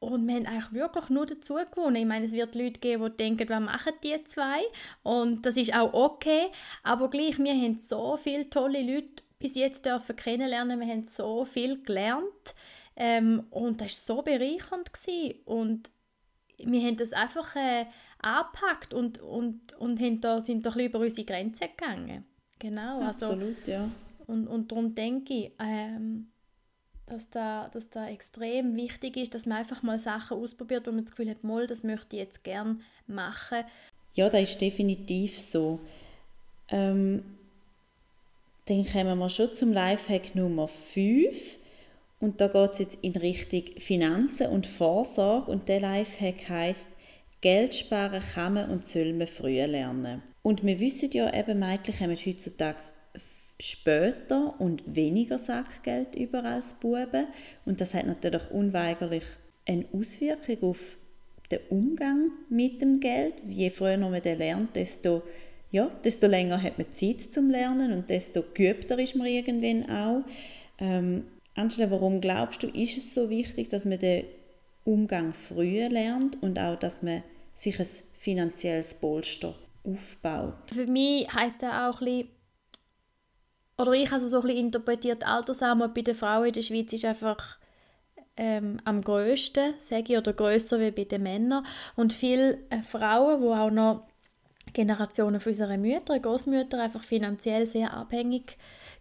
und 0.00 0.26
wir 0.26 0.34
haben 0.34 0.46
eigentlich 0.46 0.72
wirklich 0.72 1.08
nur 1.08 1.26
dazu 1.26 1.54
gewonnen. 1.54 1.96
Ich 1.96 2.06
meine, 2.06 2.26
es 2.26 2.32
wird 2.32 2.54
Leute 2.54 2.80
geben, 2.80 3.04
die 3.04 3.16
denken, 3.16 3.48
was 3.48 3.60
machen 3.60 3.92
die 4.02 4.22
zwei? 4.24 4.60
Und 5.02 5.46
das 5.46 5.56
ist 5.56 5.74
auch 5.74 5.92
okay. 5.92 6.48
Aber 6.82 7.08
gleich, 7.08 7.38
wir 7.38 7.54
haben 7.54 7.78
so 7.80 8.16
viele 8.16 8.50
tolle 8.50 8.82
Leute 8.82 9.22
bis 9.38 9.54
jetzt 9.54 9.86
dürfen 9.86 10.16
kennenlernen. 10.16 10.80
Wir 10.80 10.88
haben 10.88 11.06
so 11.06 11.44
viel 11.44 11.82
gelernt. 11.82 12.54
Ähm, 12.96 13.44
und 13.50 13.80
das 13.80 14.08
war 14.08 14.16
so 14.16 14.22
bereichernd. 14.22 14.92
Gewesen. 14.92 15.40
Und 15.46 15.90
wir 16.58 16.80
haben 16.82 16.96
das 16.96 17.12
einfach 17.12 17.56
äh, 17.56 17.86
angepackt 18.18 18.94
und, 18.94 19.20
und, 19.20 19.72
und 19.78 20.00
haben 20.00 20.20
da, 20.20 20.40
sind 20.40 20.64
doch 20.66 20.76
über 20.76 20.98
unsere 20.98 21.26
Grenzen 21.26 21.68
gegangen. 21.76 22.24
Genau. 22.58 23.00
Also, 23.00 23.26
Absolut, 23.26 23.66
ja. 23.66 23.88
Und, 24.26 24.46
und 24.48 24.70
darum 24.70 24.94
denke 24.94 25.34
ich, 25.34 25.52
ähm, 25.58 26.30
dass 27.06 27.28
da, 27.30 27.68
dass 27.72 27.90
da 27.90 28.08
extrem 28.08 28.76
wichtig 28.76 29.16
ist, 29.16 29.34
dass 29.34 29.46
man 29.46 29.58
einfach 29.58 29.82
mal 29.82 29.98
Sachen 29.98 30.38
ausprobiert, 30.38 30.86
wo 30.86 30.92
man 30.92 31.04
das 31.04 31.10
Gefühl 31.14 31.30
hat, 31.30 31.44
mal, 31.44 31.66
das 31.66 31.82
möchte 31.82 32.16
ich 32.16 32.22
jetzt 32.22 32.44
gerne 32.44 32.78
machen. 33.06 33.64
Ja, 34.14 34.28
das 34.28 34.50
ist 34.50 34.60
definitiv 34.60 35.40
so. 35.40 35.80
Ähm, 36.68 37.22
dann 38.66 38.86
kommen 38.86 39.18
wir 39.18 39.28
schon 39.28 39.54
zum 39.54 39.72
Lifehack 39.72 40.34
Nummer 40.34 40.68
5. 40.68 41.58
Und 42.20 42.40
da 42.40 42.48
geht 42.48 42.72
es 42.72 42.78
jetzt 42.78 42.98
in 43.02 43.12
Richtung 43.12 43.78
Finanzen 43.78 44.46
und 44.46 44.66
Vorsorge. 44.66 45.50
Und 45.50 45.68
der 45.68 45.80
Lifehack 45.80 46.48
heißt 46.48 46.88
Geld 47.42 47.74
sparen 47.74 48.22
kann 48.22 48.54
man 48.54 48.70
und 48.70 48.86
soll 48.86 49.12
man 49.12 49.26
früher 49.26 49.66
lernen. 49.66 50.22
Und 50.42 50.64
wir 50.64 50.80
wissen 50.80 51.10
ja 51.10 51.32
eben, 51.34 51.58
Mädchen 51.58 52.00
haben 52.00 52.16
heutzutage 52.16 52.78
später 53.64 54.54
und 54.58 54.82
weniger 54.86 55.38
Sackgeld 55.38 56.16
über 56.16 56.44
als 56.44 56.74
Buben. 56.74 57.26
Und 57.64 57.80
das 57.80 57.94
hat 57.94 58.06
natürlich 58.06 58.50
unweigerlich 58.50 59.24
eine 59.66 59.86
Auswirkung 59.92 60.70
auf 60.70 60.98
den 61.50 61.60
Umgang 61.70 62.30
mit 62.48 62.80
dem 62.80 63.00
Geld. 63.00 63.34
Je 63.46 63.70
früher 63.70 63.96
man 63.96 64.20
den 64.22 64.38
lernt, 64.38 64.76
desto, 64.76 65.22
ja, 65.70 65.90
desto 66.04 66.26
länger 66.26 66.62
hat 66.62 66.78
man 66.78 66.92
Zeit 66.92 67.20
zum 67.20 67.50
Lernen 67.50 67.92
und 67.92 68.10
desto 68.10 68.44
geübter 68.54 68.98
ist 68.98 69.16
man 69.16 69.26
irgendwann 69.26 69.88
auch. 69.90 70.22
Ähm, 70.78 71.24
Angela, 71.54 71.90
warum 71.90 72.20
glaubst 72.20 72.62
du, 72.62 72.66
ist 72.66 72.96
es 72.96 73.14
so 73.14 73.30
wichtig, 73.30 73.68
dass 73.68 73.84
man 73.84 73.98
den 73.98 74.24
Umgang 74.84 75.32
früher 75.32 75.88
lernt 75.88 76.42
und 76.42 76.58
auch, 76.58 76.78
dass 76.78 77.02
man 77.02 77.22
sich 77.54 77.78
ein 77.78 77.86
finanzielles 78.18 78.94
Polster 78.94 79.54
aufbaut? 79.84 80.70
Für 80.72 80.86
mich 80.86 81.32
heißt 81.32 81.62
das 81.62 81.72
auch 81.72 82.00
ein 82.00 82.06
bisschen, 82.06 82.33
oder 83.78 83.92
ich 83.92 84.10
habe 84.10 84.22
es 84.22 84.30
so 84.30 84.40
ein 84.40 84.48
interpretiert, 84.48 85.26
Altersarmut 85.26 85.94
bei 85.94 86.02
den 86.02 86.14
Frauen 86.14 86.46
in 86.46 86.52
der 86.52 86.62
Schweiz 86.62 86.92
ist 86.92 87.04
einfach 87.04 87.58
ähm, 88.36 88.78
am 88.84 89.02
grössten, 89.02 89.74
sage 89.78 90.12
ich, 90.12 90.18
oder 90.18 90.32
grösser 90.32 90.80
wie 90.80 90.90
bei 90.90 91.04
den 91.04 91.22
Männern. 91.22 91.66
Und 91.96 92.12
viele 92.12 92.58
äh, 92.70 92.82
Frauen, 92.82 93.40
die 93.40 93.48
auch 93.48 93.70
noch 93.70 94.06
Generationen 94.72 95.40
von 95.40 95.50
unseren 95.50 95.80
Mütter, 95.80 96.18
Großmütter 96.18 96.82
einfach 96.82 97.02
finanziell 97.02 97.66
sehr 97.66 97.94
abhängig 97.94 98.56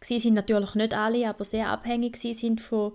sind 0.05 0.33
natürlich 0.33 0.75
nicht 0.75 0.93
alle, 0.93 1.29
aber 1.29 1.45
sehr 1.45 1.69
abhängig 1.69 2.17
sind 2.17 2.59
von 2.59 2.93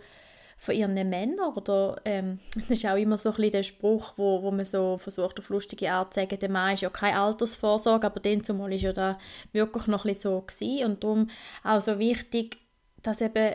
von 0.59 0.75
ihren 0.75 0.95
Männern 0.95 1.53
oder 1.55 2.01
ähm, 2.05 2.41
das 2.55 2.71
ist 2.71 2.87
auch 2.87 2.97
immer 2.97 3.17
so 3.17 3.31
ein 3.31 3.37
bisschen 3.37 3.53
der 3.53 3.63
Spruch, 3.63 4.15
wo, 4.17 4.43
wo 4.43 4.51
man 4.51 4.65
so 4.65 4.99
versucht 4.99 5.39
auf 5.39 5.49
lustige 5.49 5.91
Art 5.93 6.13
zu 6.13 6.21
sagen, 6.21 6.39
der 6.39 6.51
Mann 6.51 6.75
ist 6.75 6.83
ja 6.83 6.91
keine 6.91 7.21
Altersvorsorge, 7.21 8.07
aber 8.07 8.21
dann 8.21 8.45
zumal 8.45 8.73
ist 8.73 8.83
ja 8.83 8.93
da 8.93 9.19
wirklich 9.53 9.87
noch 9.87 10.05
ein 10.05 10.09
bisschen 10.09 10.33
so 10.33 10.41
gewesen. 10.41 10.85
und 10.85 11.05
darum 11.05 11.29
auch 11.63 11.81
so 11.81 11.99
wichtig, 11.99 12.59
dass 13.03 13.21
eben 13.21 13.55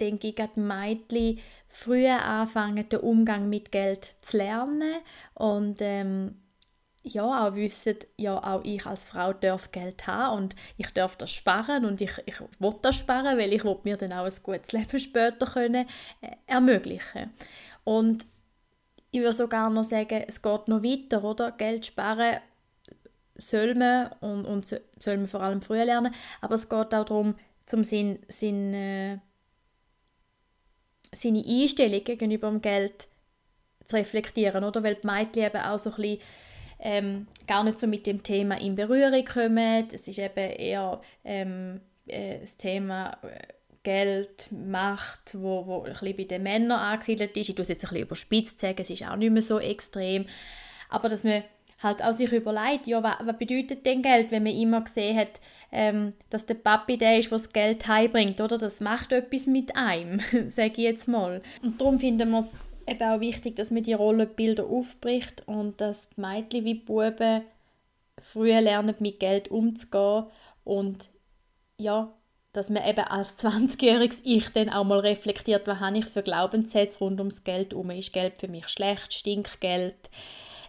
denke 0.00 0.28
ich, 0.28 0.34
die 0.34 0.60
Mädchen 0.60 1.38
früher 1.68 2.24
anfangen, 2.24 2.88
den 2.88 3.00
Umgang 3.00 3.48
mit 3.48 3.70
Geld 3.70 4.16
zu 4.22 4.38
lernen 4.38 4.94
und 5.34 5.76
ähm, 5.80 6.36
ja, 7.02 7.46
auch 7.46 7.54
wissen, 7.54 7.96
ja, 8.16 8.38
auch 8.38 8.62
ich 8.62 8.84
als 8.84 9.06
Frau 9.06 9.32
darf 9.32 9.72
Geld 9.72 10.06
haben 10.06 10.36
und 10.36 10.56
ich 10.76 10.90
darf 10.90 11.16
das 11.16 11.30
sparen 11.30 11.84
und 11.84 12.00
ich, 12.00 12.12
ich 12.26 12.40
will 12.40 12.74
das 12.82 12.96
sparen, 12.96 13.38
weil 13.38 13.52
ich 13.52 13.64
mir 13.64 13.96
dann 13.96 14.12
auch 14.12 14.24
ein 14.24 14.42
gutes 14.42 14.72
Leben 14.72 14.98
später 14.98 15.46
können, 15.46 15.86
äh, 16.20 16.36
ermöglichen 16.46 17.32
Und 17.84 18.26
ich 19.10 19.20
würde 19.20 19.32
sogar 19.32 19.70
noch 19.70 19.84
sagen, 19.84 20.24
es 20.26 20.42
geht 20.42 20.68
noch 20.68 20.82
weiter, 20.82 21.24
oder? 21.24 21.52
Geld 21.52 21.86
sparen 21.86 22.40
soll 23.34 23.74
man 23.74 24.12
und, 24.20 24.44
und 24.44 24.66
soll 24.98 25.16
man 25.16 25.26
vor 25.26 25.42
allem 25.42 25.62
früher 25.62 25.86
lernen, 25.86 26.14
aber 26.42 26.54
es 26.54 26.68
geht 26.68 26.94
auch 26.94 27.04
darum, 27.04 27.34
zum 27.64 27.82
Sinn, 27.84 28.18
Sinn, 28.28 28.74
äh, 28.74 29.18
seine 31.12 31.44
Einstellung 31.46 32.04
gegenüber 32.04 32.50
dem 32.50 32.60
Geld 32.60 33.08
zu 33.84 33.96
reflektieren, 33.96 34.64
oder? 34.64 34.82
Weil 34.82 34.96
die 34.96 35.06
Mädchen 35.06 35.44
eben 35.44 35.62
auch 35.62 35.78
so 35.78 35.90
ein 35.90 35.96
bisschen 35.96 36.20
ähm, 36.80 37.26
gar 37.46 37.64
nicht 37.64 37.78
so 37.78 37.86
mit 37.86 38.06
dem 38.06 38.22
Thema 38.22 38.60
in 38.60 38.74
Berührung 38.74 39.24
kommen. 39.24 39.86
Es 39.92 40.08
ist 40.08 40.18
eben 40.18 40.50
eher 40.50 41.00
ähm, 41.24 41.80
äh, 42.06 42.40
das 42.40 42.56
Thema 42.56 43.18
äh, 43.22 43.52
Geld, 43.82 44.50
Macht, 44.52 45.34
wo, 45.34 45.66
wo 45.66 45.82
ein 45.82 45.92
bisschen 45.92 46.16
bei 46.16 46.24
den 46.24 46.42
Männern 46.42 46.78
angesiedelt 46.78 47.36
ist. 47.36 47.48
Ich 47.48 47.54
tue 47.54 47.62
es 47.62 47.68
jetzt 47.68 47.84
ein 47.84 47.88
bisschen 47.88 48.04
überspitzt 48.04 48.60
sagen, 48.60 48.76
es 48.78 48.90
ist 48.90 49.06
auch 49.06 49.16
nicht 49.16 49.32
mehr 49.32 49.42
so 49.42 49.58
extrem. 49.58 50.26
Aber 50.88 51.08
dass 51.08 51.24
man 51.24 51.42
halt 51.82 52.02
auch 52.02 52.12
sich 52.12 52.30
überlegt, 52.32 52.86
ja, 52.86 53.02
was, 53.02 53.16
was 53.24 53.38
bedeutet 53.38 53.86
denn 53.86 54.02
Geld, 54.02 54.30
wenn 54.30 54.42
man 54.42 54.54
immer 54.54 54.82
gesehen 54.82 55.16
hat, 55.16 55.40
ähm, 55.72 56.12
dass 56.28 56.44
der 56.44 56.54
Papi 56.54 56.98
der 56.98 57.18
ist, 57.18 57.30
der 57.30 57.38
das 57.38 57.52
Geld 57.52 57.88
heimbringt, 57.88 58.40
oder? 58.40 58.58
Das 58.58 58.80
macht 58.80 59.12
etwas 59.12 59.46
mit 59.46 59.74
einem, 59.76 60.20
sage 60.48 60.72
ich 60.72 60.78
jetzt 60.78 61.08
mal. 61.08 61.40
Und 61.62 61.80
darum 61.80 61.98
finden 61.98 62.30
wir 62.30 62.40
es 62.40 62.52
eben 62.90 63.02
auch 63.02 63.20
wichtig, 63.20 63.56
dass 63.56 63.70
man 63.70 63.82
die 63.82 63.92
Rollenbilder 63.92 64.64
aufbricht 64.64 65.42
und 65.46 65.80
dass 65.80 66.10
die 66.10 66.20
Mädchen 66.20 66.64
wie 66.64 66.74
die 66.74 66.80
Buben 66.80 67.42
früher 68.20 68.60
lernen, 68.60 68.94
mit 68.98 69.20
Geld 69.20 69.50
umzugehen 69.50 70.26
und 70.64 71.10
ja, 71.78 72.12
dass 72.52 72.68
man 72.68 72.86
eben 72.86 73.04
als 73.04 73.38
20-jähriges 73.38 74.20
Ich 74.24 74.50
dann 74.50 74.70
auch 74.70 74.84
mal 74.84 74.98
reflektiert, 74.98 75.66
was 75.66 75.80
habe 75.80 75.98
ich 75.98 76.06
für 76.06 76.22
Glaubenssätze 76.22 76.98
rund 76.98 77.20
ums 77.20 77.44
Geld 77.44 77.74
um. 77.74 77.90
Ist 77.90 78.12
Geld 78.12 78.38
für 78.38 78.48
mich 78.48 78.68
schlecht? 78.68 79.14
Stinkt 79.14 79.60
Geld? 79.60 80.10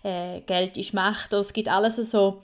Äh, 0.03 0.41
Geld 0.41 0.77
ist 0.77 0.93
Macht? 0.93 1.33
Also 1.33 1.47
es 1.47 1.53
gibt 1.53 1.69
alles 1.69 1.95
so 1.95 2.41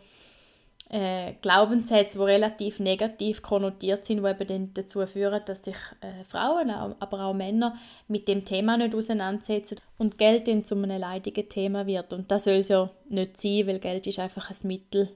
äh, 0.90 1.34
Glaubenssätze, 1.42 2.18
die 2.18 2.24
relativ 2.24 2.80
negativ 2.80 3.42
konnotiert 3.42 4.06
sind, 4.06 4.24
die 4.24 4.30
eben 4.30 4.74
dazu 4.74 5.06
führen, 5.06 5.42
dass 5.46 5.64
sich 5.64 5.76
äh, 6.02 6.24
Frauen, 6.24 6.70
aber 6.72 7.26
auch 7.26 7.34
Männer 7.34 7.76
mit 8.08 8.28
dem 8.28 8.46
Thema 8.46 8.78
nicht 8.78 8.96
auseinandersetzen 8.96 9.80
und 9.98 10.18
Geld 10.18 10.48
dann 10.48 10.64
zu 10.64 10.76
einem 10.76 11.00
leidigen 11.00 11.50
Thema 11.50 11.86
wird. 11.88 12.14
Und 12.14 12.32
das 12.32 12.46
soll 12.46 12.56
es 12.56 12.70
ja 12.70 12.90
nicht 13.10 13.38
sein, 13.38 13.68
weil 13.68 13.80
Geld 13.80 14.08
ist 14.08 14.20
einfach 14.20 14.50
ein 14.50 14.68
Mittel, 14.68 15.10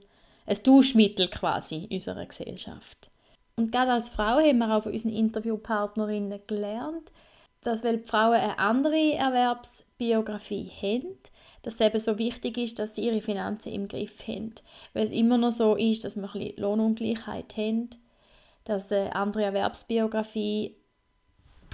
ein 0.46 0.58
Tauschmittel 0.62 1.30
quasi 1.30 1.88
unserer 1.90 2.26
Gesellschaft. 2.26 3.10
Und 3.56 3.72
gerade 3.72 3.94
als 3.94 4.10
Frau 4.10 4.40
haben 4.40 4.58
wir 4.58 4.76
auch 4.76 4.84
von 4.84 4.92
unseren 4.92 5.14
Interviewpartnerinnen 5.14 6.42
gelernt, 6.48 7.12
dass 7.64 7.84
weil 7.84 7.98
die 7.98 8.08
Frauen 8.08 8.34
eine 8.34 8.60
andere 8.60 9.14
Erwerbsbiografie 9.14 10.70
haben, 10.82 11.18
dass 11.64 11.76
es 11.76 11.82
eben 11.82 12.00
so 12.00 12.18
wichtig 12.18 12.58
ist, 12.58 12.80
dass 12.80 12.96
sie 12.96 13.06
ihre 13.06 13.22
Finanzen 13.22 13.72
im 13.72 13.88
Griff 13.88 14.28
haben. 14.28 14.56
Weil 14.94 15.06
es 15.06 15.12
immer 15.12 15.38
noch 15.38 15.52
so 15.52 15.76
ist, 15.76 16.04
dass 16.04 16.16
wir 16.16 16.24
ein 16.24 16.32
bisschen 16.32 16.58
Lohnungleichheit 16.58 17.56
haben, 17.58 17.90
dass 18.64 18.92
eine 18.92 19.16
andere 19.16 19.44
Erwerbsbiografie 19.44 20.76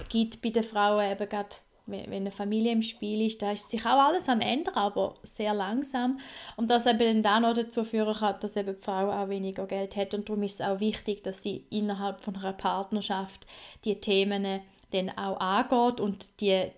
gibt 0.09 0.41
bei 0.41 0.49
den 0.49 0.63
Frauen 0.63 1.11
eben 1.11 1.29
gerade 1.29 1.55
wenn 1.87 2.13
eine 2.13 2.31
Familie 2.31 2.73
im 2.73 2.81
Spiel 2.81 3.25
ist, 3.25 3.41
da 3.41 3.51
ist 3.53 3.69
sich 3.69 3.85
auch 3.85 3.99
alles 3.99 4.27
am 4.27 4.41
ändern, 4.41 4.75
aber 4.75 5.15
sehr 5.23 5.53
langsam. 5.53 6.19
Und 6.57 6.69
das 6.69 6.85
eben 6.85 7.23
dann 7.23 7.45
auch 7.45 7.49
noch 7.49 7.55
dazu 7.55 7.83
führen 7.83 8.15
kann, 8.15 8.35
dass 8.41 8.57
eben 8.57 8.75
die 8.75 8.81
Frau 8.81 9.09
auch 9.09 9.29
weniger 9.29 9.65
Geld 9.67 9.95
hat. 9.95 10.13
Und 10.13 10.27
darum 10.27 10.43
ist 10.43 10.59
es 10.59 10.67
auch 10.67 10.79
wichtig, 10.79 11.23
dass 11.23 11.41
sie 11.41 11.65
innerhalb 11.69 12.21
von 12.21 12.35
einer 12.35 12.53
Partnerschaft 12.53 13.47
die 13.85 13.99
Themen 14.01 14.61
dann 14.91 15.09
auch 15.17 15.39
angeht 15.39 16.01
und 16.01 16.41
die, 16.41 16.71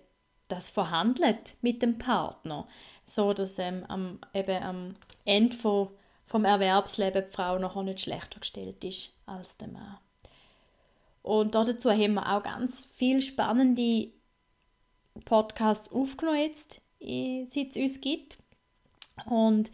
das 0.48 0.70
verhandelt 0.70 1.56
mit 1.60 1.82
dem 1.82 1.98
Partner 1.98 2.66
so 3.14 3.32
dass 3.32 3.58
ähm, 3.58 3.84
am, 3.88 4.18
eben 4.34 4.62
am 4.62 4.94
Ende 5.24 5.56
von, 5.56 5.88
vom 6.26 6.44
Erwerbsleben 6.44 7.24
die 7.26 7.32
Frau 7.32 7.58
noch 7.58 7.80
nicht 7.82 8.00
schlechter 8.00 8.40
gestellt 8.40 8.82
ist 8.84 9.12
als 9.26 9.56
der 9.56 9.68
Mann. 9.68 9.98
Und 11.22 11.54
dazu 11.54 11.90
haben 11.90 12.14
wir 12.14 12.32
auch 12.32 12.42
ganz 12.42 12.88
viele 12.94 13.20
spannende 13.20 14.08
Podcasts 15.24 15.92
aufgenommen 15.92 16.40
jetzt, 16.40 16.80
seit 17.00 17.70
es 17.70 17.76
uns 17.76 18.00
gibt. 18.00 18.38
Und 19.26 19.70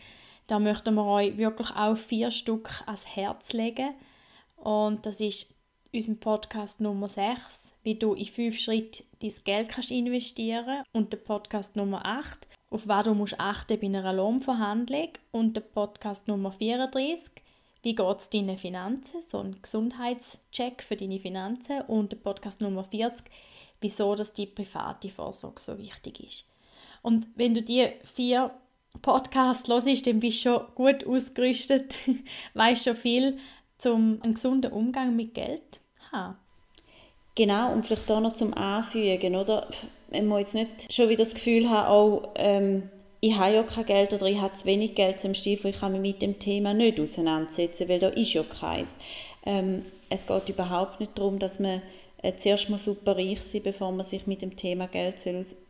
da 0.47 0.59
möchten 0.59 0.95
wir 0.95 1.05
euch 1.05 1.37
wirklich 1.37 1.71
auch 1.77 1.97
vier 1.97 2.31
Stück 2.31 2.83
ans 2.87 3.17
Herz 3.17 3.53
legen. 3.53 3.95
Und 4.57 5.07
das 5.07 5.21
ist 5.21 5.55
unser 5.93 6.15
Podcast 6.15 6.81
Nummer 6.81 7.09
6, 7.09 7.75
wie 7.83 7.95
du 7.95 8.15
in 8.15 8.27
fünf 8.27 8.59
Schritte 8.59 9.05
dein 9.21 9.33
Geld 9.45 9.69
kannst 9.69 9.91
investieren 9.91 10.83
und 10.93 11.13
der 11.13 11.19
Podcast 11.19 11.77
Nummer 11.77 12.05
8, 12.05 12.49
auf 12.71 12.89
was 12.89 13.05
du 13.05 13.15
musst 13.15 13.39
achten 13.39 13.79
bei 13.79 13.87
einer 13.87 14.13
Lohnverhandlung 14.13 15.11
und 15.31 15.57
der 15.57 15.61
Podcast 15.61 16.29
Nummer 16.29 16.53
34, 16.53 17.31
wie 17.83 17.95
geht 17.95 18.19
es 18.19 18.31
deinen 18.31 18.59
Finanzen, 18.59 19.23
so 19.23 19.39
ein 19.39 19.57
Gesundheitscheck 19.63 20.83
für 20.83 20.97
deine 20.97 21.21
Finanzen 21.21 21.83
und 21.83 22.13
der 22.13 22.17
Podcast 22.17 22.61
Nummer 22.61 22.85
40, 22.85 23.25
wieso 23.81 24.15
dass 24.15 24.33
die 24.33 24.47
private 24.47 25.09
Vorsorge 25.09 25.61
so 25.61 25.79
wichtig 25.79 26.21
ist. 26.21 26.45
Und 27.03 27.29
wenn 27.37 27.55
du 27.55 27.63
die 27.63 27.89
vier 28.03 28.51
Podcasts 29.01 29.69
hörst, 29.69 30.07
dann 30.07 30.21
bist 30.21 30.45
du 30.45 30.51
schon 30.51 30.67
gut 30.75 31.07
ausgerüstet, 31.07 31.99
weißt 32.55 32.85
schon 32.85 32.97
viel 32.97 33.39
zum 33.79 34.19
einen 34.23 34.35
gesunden 34.35 34.73
Umgang 34.73 35.15
mit 35.15 35.35
Geld 35.35 35.81
haben. 36.11 36.37
Genau, 37.37 37.73
und 37.73 37.87
vielleicht 37.87 38.11
auch 38.11 38.21
noch 38.21 38.33
zum 38.33 38.55
Anfügen, 38.55 39.37
oder? 39.37 39.69
Man 40.17 40.27
muss 40.29 40.41
jetzt 40.41 40.55
nicht 40.55 40.93
schon 40.93 41.09
wieder 41.09 41.25
das 41.25 41.35
Gefühl 41.35 41.69
haben, 41.71 41.93
oh, 41.93 42.29
ähm, 42.37 42.91
ich 43.21 43.37
habe 43.37 43.55
ja 43.55 43.63
kein 43.63 43.87
Geld 43.87 44.13
oder 44.13 44.27
ich 44.27 44.41
habe 44.41 44.55
zu 44.55 44.67
wenig 44.67 44.95
Geld 44.95 45.21
zum 45.21 45.35
Stiefel, 45.35 45.71
ich 45.71 45.81
kann 45.81 45.93
mich 45.93 46.01
mit 46.01 46.23
dem 46.23 46.39
Thema 46.39 46.75
nicht 46.75 47.01
auseinandersetzen, 47.01 47.89
weil 47.89 47.99
da 47.99 48.09
ist 48.09 48.35
ja 48.35 48.43
keins. 48.43 48.95
Ähm, 49.45 49.83
es 50.11 50.27
geht 50.27 50.49
überhaupt 50.49 51.01
nicht 51.01 51.19
darum, 51.19 51.39
dass 51.39 51.59
man 51.59 51.83
äh, 52.23 52.33
zuerst 52.39 52.71
mal 52.71 52.79
super 52.79 53.17
reich 53.17 53.43
sein 53.43 53.63
bevor 53.63 53.91
man 53.93 54.05
sich 54.05 54.27
mit 54.27 54.43
dem 54.43 54.57
Thema 54.57 54.87
Geld 54.87 55.17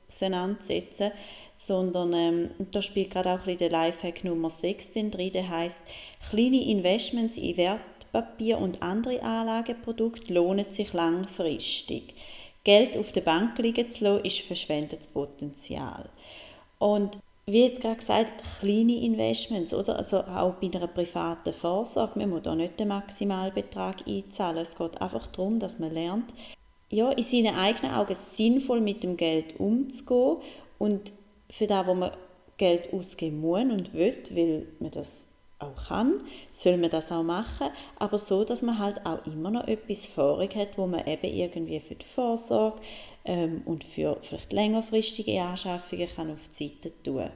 auseinandersetzen 0.09 0.97
soll, 0.99 1.13
sondern 1.57 2.13
ähm, 2.13 2.51
da 2.71 2.83
spielt 2.83 3.11
gerade 3.11 3.33
auch 3.33 3.47
der 3.47 3.71
Lifehack 3.71 4.25
Nummer 4.25 4.51
6 4.51 4.93
drin, 4.93 5.33
der 5.33 5.49
heißt 5.49 5.79
kleine 6.31 6.63
Investments 6.63 7.37
in 7.37 7.57
Wert 7.57 7.81
Wertpapier 8.17 8.59
und 8.59 8.83
andere 8.83 9.23
Anlageprodukte 9.23 10.33
lohnen 10.33 10.67
sich 10.71 10.93
langfristig. 10.93 12.15
Geld 12.67 12.97
auf 12.97 13.13
der 13.13 13.21
Bank 13.21 13.57
liegen 13.59 13.89
zu 13.93 14.03
lassen, 14.03 14.25
ist 14.25 14.41
verschwendetes 14.41 15.07
Potenzial. 15.07 16.09
Und 16.81 17.17
wie 17.47 17.65
jetzt 17.65 17.81
gerade 17.81 18.01
gesagt, 18.01 18.33
kleine 18.59 19.05
Investments, 19.05 19.73
oder? 19.73 19.97
Also 19.97 20.19
auch 20.23 20.55
bei 20.55 20.67
einer 20.67 20.89
privaten 20.89 21.53
Vorsorge, 21.53 22.19
man 22.19 22.31
muss 22.31 22.43
da 22.43 22.57
nicht 22.57 22.81
den 22.81 22.89
Maximalbetrag 22.89 24.05
einzahlen. 24.05 24.59
Es 24.59 24.77
geht 24.77 25.01
einfach 25.01 25.29
darum, 25.29 25.61
dass 25.61 25.79
man 25.79 25.95
lernt, 25.95 26.33
ja, 26.91 27.13
in 27.13 27.23
seinen 27.23 27.55
eigenen 27.55 27.95
Augen 27.95 28.17
sinnvoll 28.17 28.81
mit 28.81 29.05
dem 29.05 29.17
Geld 29.17 29.61
umzugehen 29.61 30.39
und 30.81 31.13
für 31.49 31.69
das, 31.69 31.87
wo 31.87 31.95
man 31.95 32.11
Geld 32.57 32.93
ausgeben 32.93 33.43
muss 33.43 33.63
und 33.63 33.95
will, 33.95 34.17
weil 34.33 34.67
man 34.81 34.91
das 34.91 35.29
auch 35.59 35.89
kann, 35.89 36.21
soll 36.53 36.77
man 36.77 36.91
das 36.91 37.11
auch 37.11 37.23
machen, 37.23 37.69
aber 37.99 38.19
so, 38.19 38.45
dass 38.45 38.63
man 38.63 38.79
halt 38.79 39.05
auch 39.07 39.25
immer 39.27 39.51
noch 39.51 39.67
etwas 39.67 40.05
vorig 40.07 40.55
hat, 40.55 40.77
wo 40.77 40.87
man 40.87 41.07
eben 41.07 41.27
irgendwie 41.27 41.81
für 41.81 41.95
die 41.95 42.05
Vorsorge 42.05 42.81
ähm, 43.25 43.63
und 43.65 43.85
für 43.85 44.19
vielleicht 44.23 44.53
längerfristige 44.53 45.41
Anschaffungen 45.41 46.09
kann 46.15 46.31
auf 46.31 46.49
die 46.49 46.69
Seite 46.69 46.93
tun 47.03 47.31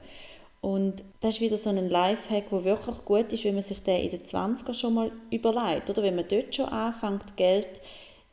und 0.61 1.03
das 1.21 1.35
ist 1.35 1.41
wieder 1.41 1.57
so 1.57 1.71
ein 1.71 1.89
Lifehack, 1.89 2.49
der 2.51 2.63
wirklich 2.63 3.03
gut 3.03 3.33
ist, 3.33 3.43
wenn 3.43 3.55
man 3.55 3.63
sich 3.63 3.81
den 3.81 4.03
in 4.03 4.11
den 4.11 4.25
20er 4.25 4.73
schon 4.75 4.93
mal 4.93 5.11
überlegt, 5.31 5.89
oder 5.89 6.03
wenn 6.03 6.15
man 6.15 6.27
dort 6.27 6.53
schon 6.53 6.67
anfängt, 6.69 7.35
Geld 7.35 7.67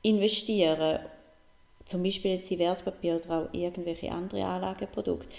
investieren, 0.03 1.01
zum 1.87 2.03
Beispiel 2.03 2.33
jetzt 2.33 2.51
in 2.51 2.59
Wertpapier 2.59 3.17
oder 3.17 3.39
auch 3.39 3.55
irgendwelche 3.55 4.13
andere 4.13 4.45
Anlageprodukte. 4.45 5.35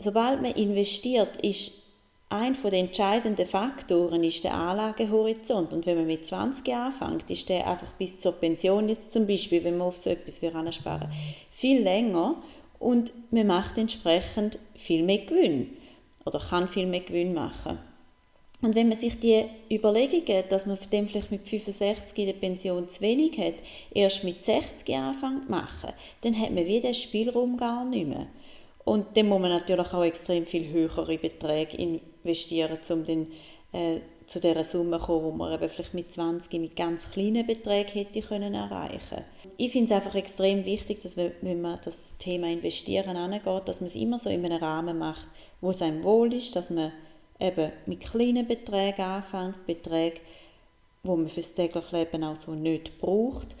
Sobald 0.00 0.42
man 0.42 0.52
investiert, 0.52 1.36
ist 1.36 1.83
ein 2.28 2.56
den 2.62 2.86
entscheidenden 2.86 3.46
Faktoren 3.46 4.24
ist 4.24 4.44
der 4.44 4.54
Anlagehorizont. 4.54 5.72
Und 5.72 5.86
wenn 5.86 5.98
man 5.98 6.06
mit 6.06 6.26
20 6.26 6.72
anfängt, 6.74 7.30
ist 7.30 7.48
der 7.48 7.66
einfach 7.66 7.92
bis 7.98 8.20
zur 8.20 8.32
Pension 8.32 8.88
jetzt 8.88 9.12
zum 9.12 9.26
Beispiel, 9.26 9.62
wenn 9.62 9.78
man 9.78 9.88
auf 9.88 9.96
so 9.96 10.10
etwas 10.10 10.42
ansparen 10.42 11.10
viel 11.52 11.82
länger 11.82 12.42
und 12.78 13.12
man 13.30 13.46
macht 13.46 13.78
entsprechend 13.78 14.58
viel 14.74 15.02
mehr 15.02 15.18
Gewinn 15.18 15.76
oder 16.24 16.40
kann 16.40 16.68
viel 16.68 16.86
mehr 16.86 17.00
Gewinn 17.00 17.34
machen. 17.34 17.78
Und 18.60 18.74
wenn 18.74 18.88
man 18.88 18.98
sich 18.98 19.20
die 19.20 19.44
Überlegungen, 19.70 20.44
dass 20.48 20.64
man 20.64 20.78
dem 20.90 21.06
vielleicht 21.06 21.30
mit 21.30 21.46
65 21.46 22.16
in 22.16 22.26
der 22.26 22.32
Pension 22.32 22.88
zu 22.88 23.00
wenig 23.02 23.38
hat, 23.38 23.54
erst 23.92 24.24
mit 24.24 24.44
60 24.44 24.94
anfängt 24.94 25.44
zu 25.44 25.50
machen, 25.50 25.92
dann 26.22 26.38
hat 26.38 26.50
man 26.50 26.64
wie 26.64 26.80
den 26.80 26.94
Spielraum 26.94 27.58
gar 27.58 27.84
nicht 27.84 28.08
mehr. 28.08 28.26
Und 28.84 29.16
dann 29.16 29.28
muss 29.28 29.40
man 29.40 29.50
natürlich 29.50 29.92
auch 29.92 30.04
extrem 30.04 30.46
viel 30.46 30.70
höhere 30.70 31.18
Beträge 31.18 31.76
investieren, 32.24 32.78
um 32.88 33.04
dann 33.04 33.26
äh, 33.72 34.00
zu 34.26 34.40
dieser 34.40 34.64
Summe 34.64 34.98
zu 34.98 35.06
kommen, 35.06 35.32
die 35.32 35.38
man 35.38 35.68
vielleicht 35.68 35.94
mit 35.94 36.12
20 36.12 36.60
mit 36.60 36.76
ganz 36.76 37.02
kleinen 37.10 37.46
Beträgen 37.46 37.92
hätte 37.92 38.22
können 38.22 38.54
erreichen 38.54 39.24
Ich 39.58 39.72
finde 39.72 39.92
es 39.92 39.96
einfach 39.96 40.14
extrem 40.14 40.64
wichtig, 40.64 41.02
dass 41.02 41.16
wir, 41.16 41.32
wenn 41.42 41.60
man 41.60 41.78
das 41.84 42.16
Thema 42.18 42.48
Investieren 42.48 43.16
angeht, 43.16 43.62
dass 43.66 43.80
man 43.80 43.88
es 43.88 43.94
immer 43.94 44.18
so 44.18 44.30
in 44.30 44.44
einem 44.44 44.62
Rahmen 44.62 44.98
macht, 44.98 45.28
wo 45.60 45.70
es 45.70 45.82
einem 45.82 46.02
wohl 46.02 46.32
ist, 46.32 46.56
dass 46.56 46.70
man 46.70 46.92
eben 47.38 47.72
mit 47.86 48.00
kleinen 48.00 48.46
Beträgen 48.46 49.02
anfängt, 49.02 49.66
Beträge, 49.66 50.20
wo 51.02 51.16
man 51.16 51.28
fürs 51.28 51.54
tägliche 51.54 51.96
Leben 51.96 52.24
auch 52.24 52.36
so 52.36 52.52
nicht 52.52 52.98
braucht 52.98 53.54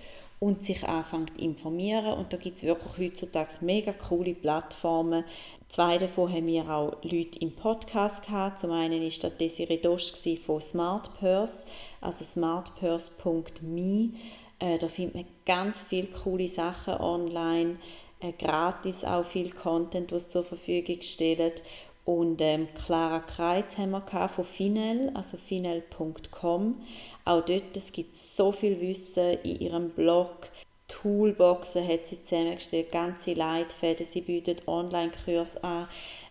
und 0.44 0.62
sich 0.62 0.86
anfängt 0.86 1.38
zu 1.38 1.42
informieren. 1.42 2.12
Und 2.12 2.34
da 2.34 2.36
gibt 2.36 2.58
es 2.58 2.64
wirklich 2.64 3.12
heutzutage 3.12 3.54
mega 3.62 3.94
coole 3.94 4.34
Plattformen. 4.34 5.24
Zwei 5.70 5.96
davon 5.96 6.30
haben 6.30 6.46
wir 6.46 6.68
auch 6.68 7.02
Leute 7.02 7.38
im 7.38 7.56
Podcast 7.56 8.26
gehabt. 8.26 8.60
Zum 8.60 8.70
einen 8.70 9.00
war 9.00 9.08
das 9.08 9.38
Desiree 9.38 9.78
Dosch 9.78 10.12
von 10.44 10.60
SmartPurse, 10.60 11.64
also 12.02 12.24
smartpurse.me. 12.26 14.10
Äh, 14.58 14.78
da 14.78 14.88
findet 14.88 15.14
man 15.14 15.24
ganz 15.46 15.78
viele 15.80 16.08
coole 16.08 16.48
Sachen 16.48 16.98
online, 16.98 17.76
äh, 18.20 18.32
gratis 18.32 19.02
auch 19.02 19.24
viel 19.24 19.50
Content, 19.50 20.12
was 20.12 20.28
zur 20.28 20.44
Verfügung 20.44 21.00
stellt. 21.00 21.62
Und 22.04 22.42
ähm, 22.42 22.68
Clara 22.84 23.20
Kreuz 23.20 23.78
haben 23.78 23.92
wir 23.92 24.28
von 24.28 24.44
Finel, 24.44 25.10
also 25.14 25.38
finel.com. 25.38 26.82
Auch 27.24 27.44
dort 27.44 27.76
es 27.76 27.92
gibt 27.92 28.16
so 28.18 28.52
viel 28.52 28.80
Wissen 28.80 29.38
in 29.42 29.60
ihrem 29.60 29.90
Blog. 29.90 30.50
Toolboxen 30.88 31.86
hat 31.86 32.06
sie 32.06 32.22
zusammengestellt, 32.22 32.92
ganze 32.92 33.32
Leitfäden. 33.32 34.06
Sie 34.06 34.20
bietet 34.20 34.68
Online-Kurse 34.68 35.62
an. 35.64 35.88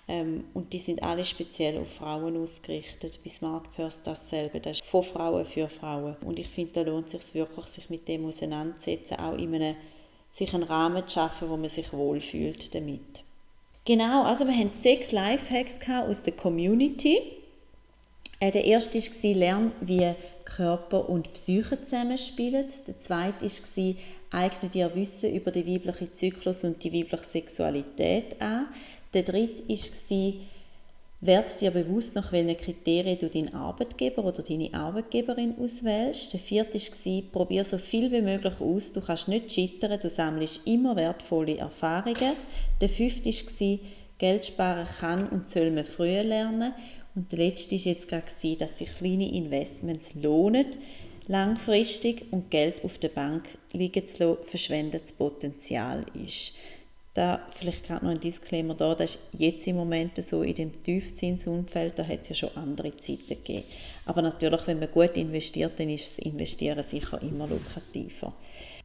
Ähm, 0.08 0.44
und 0.54 0.74
die 0.74 0.80
sind 0.80 1.02
alle 1.02 1.24
speziell 1.24 1.78
auf 1.80 1.92
Frauen 1.94 2.38
ausgerichtet. 2.38 3.20
Bei 3.24 3.30
SmartPurse 3.30 4.02
dasselbe. 4.04 4.60
Das 4.60 4.80
ist 4.80 4.86
von 4.86 5.04
Frauen 5.04 5.46
für 5.46 5.70
Frauen. 5.70 6.16
Und 6.22 6.40
ich 6.40 6.48
finde, 6.48 6.74
da 6.74 6.82
lohnt 6.82 7.08
es 7.08 7.14
sich 7.14 7.34
wirklich, 7.34 7.66
sich 7.68 7.90
mit 7.90 8.08
dem 8.08 8.26
auseinanderzusetzen, 8.26 9.18
auch 9.18 9.38
in 9.38 9.56
einem, 9.56 9.76
sich 10.32 10.54
einen 10.54 10.64
Rahmen 10.64 11.08
zu 11.08 11.16
schaffen, 11.16 11.50
wo 11.50 11.58
man 11.58 11.70
sich 11.70 11.92
wohlfühlt 11.94 12.76
damit. 12.76 13.24
Genau, 13.86 14.24
also 14.24 14.46
wir 14.46 14.54
haben 14.54 14.72
sechs 14.76 15.12
Lifehacks 15.12 15.80
aus 15.90 16.24
der 16.24 16.34
Community. 16.34 17.20
Der 18.52 18.66
erste 18.66 19.00
war, 19.00 19.34
lernen, 19.34 19.72
wie 19.80 20.14
Körper 20.44 21.08
und 21.08 21.32
Psyche 21.32 21.82
zusammenspielen. 21.82 22.66
Der 22.88 23.00
zweite 23.00 23.46
war, 23.46 23.96
eigne 24.32 24.70
dir 24.70 24.94
Wissen 24.96 25.34
über 25.34 25.52
den 25.52 25.66
weiblichen 25.66 26.14
Zyklus 26.14 26.66
und 26.66 26.84
die 26.84 26.92
weibliche 26.92 27.24
Sexualität 27.24 28.42
an. 28.42 28.68
Der 29.14 29.24
dritte 29.24 29.64
war, 29.70 30.34
werd 31.22 31.62
dir 31.62 31.72
bewusst, 31.72 32.16
nach 32.16 32.34
welchen 32.34 32.58
Kriterien 32.58 33.18
du 33.18 33.30
deinen 33.30 33.54
Arbeitgeber 33.54 34.26
oder 34.26 34.44
deine 34.44 34.74
Arbeitgeberin 34.74 35.56
auswählst. 35.58 36.34
Der 36.34 36.42
vierte 36.42 36.78
war, 36.78 37.22
probier 37.32 37.64
so 37.64 37.78
viel 37.78 38.12
wie 38.12 38.22
möglich 38.22 38.60
aus. 38.60 38.92
Du 38.92 39.00
kannst 39.00 39.30
nicht 39.30 39.54
scheitern, 39.54 39.98
du 40.02 40.10
sammelst 40.10 40.68
immer 40.68 40.98
wertvolle 40.98 41.58
Erfahrungen. 41.58 42.34
Der 42.82 42.90
fünfte 42.90 43.30
war, 43.30 43.80
Geld 44.18 44.46
sparen 44.46 44.88
kann 45.00 45.30
und 45.30 45.48
soll 45.48 45.72
man 45.72 45.86
früher 45.86 46.24
lernen. 46.24 46.74
Und 47.16 47.32
der 47.32 47.40
letzte 47.40 47.76
war 47.76 47.82
jetzt 47.84 48.08
gerade, 48.08 48.56
dass 48.58 48.78
sich 48.78 48.96
kleine 48.98 49.32
Investments 49.32 50.14
lohnen, 50.16 50.68
langfristig 51.28 52.26
und 52.32 52.50
Geld 52.50 52.84
auf 52.84 52.98
der 52.98 53.10
Bank 53.10 53.58
liegen 53.72 54.08
zu 54.08 54.24
lassen, 54.24 54.44
verschwendetes 54.44 55.14
Potenzial 55.14 56.06
ist. 56.26 56.56
Da 57.14 57.48
vielleicht 57.52 57.86
gerade 57.86 58.06
noch 58.06 58.12
ein 58.12 58.20
Disclaimer 58.20 58.74
da, 58.74 58.96
das 58.96 59.16
ist 59.16 59.20
jetzt 59.38 59.68
im 59.68 59.76
Moment 59.76 60.18
so 60.24 60.42
in 60.42 60.56
dem 60.56 60.84
Tiefzinsumfeld, 60.84 62.00
da 62.00 62.08
hat 62.08 62.22
es 62.24 62.30
ja 62.30 62.36
schon 62.36 62.58
andere 62.58 62.96
Zeiten 62.98 63.28
gegeben. 63.28 63.64
Aber 64.06 64.24
natürlich, 64.24 64.66
wenn 64.66 64.80
man 64.80 64.90
gut 64.90 65.16
investiert, 65.16 65.80
dann 65.80 65.90
ist 65.90 66.18
das 66.18 66.26
Investieren 66.26 66.84
sicher 66.84 67.22
immer 67.22 67.48
lukrativer. 67.48 68.34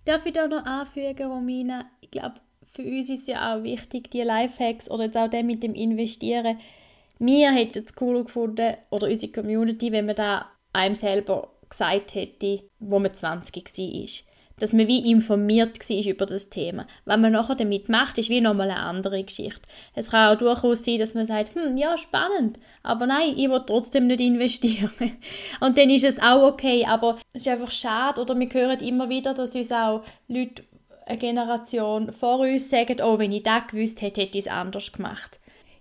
Darf 0.05 0.27
ich 0.27 0.35
da 0.35 0.47
noch 0.47 0.64
anfügen, 0.64 1.27
Romina? 1.27 1.87
Ich 2.03 2.11
glaube, 2.11 2.35
für 2.71 2.83
uns 2.83 3.09
ist 3.09 3.29
ja 3.29 3.57
auch 3.57 3.62
wichtig, 3.62 4.11
die 4.11 4.21
Lifehacks 4.21 4.91
oder 4.91 5.05
jetzt 5.05 5.17
auch 5.17 5.31
der 5.31 5.43
mit 5.43 5.62
dem 5.62 5.75
Investieren. 5.75 6.59
Wir 7.18 7.50
hätten 7.52 7.85
es 7.85 7.94
cool 8.00 8.24
gefunden, 8.24 8.74
oder 8.90 9.09
unsere 9.09 9.33
Community, 9.33 9.92
wenn 9.92 10.07
man 10.07 10.16
da 10.16 10.46
einem 10.72 10.94
selber 10.94 11.52
gesagt 11.68 12.14
hätte, 12.14 12.62
wo 12.78 12.98
man 12.98 13.12
20 13.12 13.64
war 13.64 14.28
dass 14.59 14.72
man 14.72 14.87
wie 14.87 15.11
informiert 15.11 15.78
war 15.78 16.07
über 16.07 16.26
das 16.26 16.48
Thema. 16.48 16.87
Was 17.04 17.18
man 17.18 17.33
nachher 17.33 17.54
damit 17.54 17.88
macht, 17.88 18.18
ist 18.18 18.28
wie 18.28 18.40
nochmal 18.40 18.70
eine 18.70 18.81
andere 18.81 19.22
Geschichte. 19.22 19.62
Es 19.94 20.11
kann 20.11 20.35
auch 20.35 20.38
durchaus 20.38 20.85
sein, 20.85 20.98
dass 20.98 21.14
man 21.14 21.26
sagt, 21.26 21.54
hm, 21.54 21.76
ja, 21.76 21.96
spannend, 21.96 22.59
aber 22.83 23.07
nein, 23.07 23.35
ich 23.37 23.48
will 23.48 23.62
trotzdem 23.64 24.07
nicht 24.07 24.20
investieren. 24.20 24.90
Und 25.61 25.78
dann 25.78 25.90
ist 25.90 26.04
es 26.04 26.20
auch 26.20 26.42
okay, 26.42 26.85
aber 26.87 27.16
es 27.33 27.42
ist 27.42 27.48
einfach 27.48 27.70
schade, 27.70 28.20
oder 28.20 28.38
wir 28.38 28.48
hören 28.48 28.81
immer 28.81 29.09
wieder, 29.09 29.35
dass 29.35 29.54
uns 29.54 29.72
auch 29.72 30.02
Leute, 30.26 30.64
eine 31.07 31.18
Generation 31.18 32.12
vor 32.12 32.40
uns 32.40 32.68
sagen, 32.68 32.98
oh, 33.02 33.18
wenn 33.18 33.33
ich 33.33 33.42
das 33.42 33.66
gewusst 33.68 34.02
hätte, 34.02 34.20
hätte 34.20 34.38
ich 34.38 34.44
es 34.44 34.50
anders 34.50 34.92
gemacht. 34.92 35.38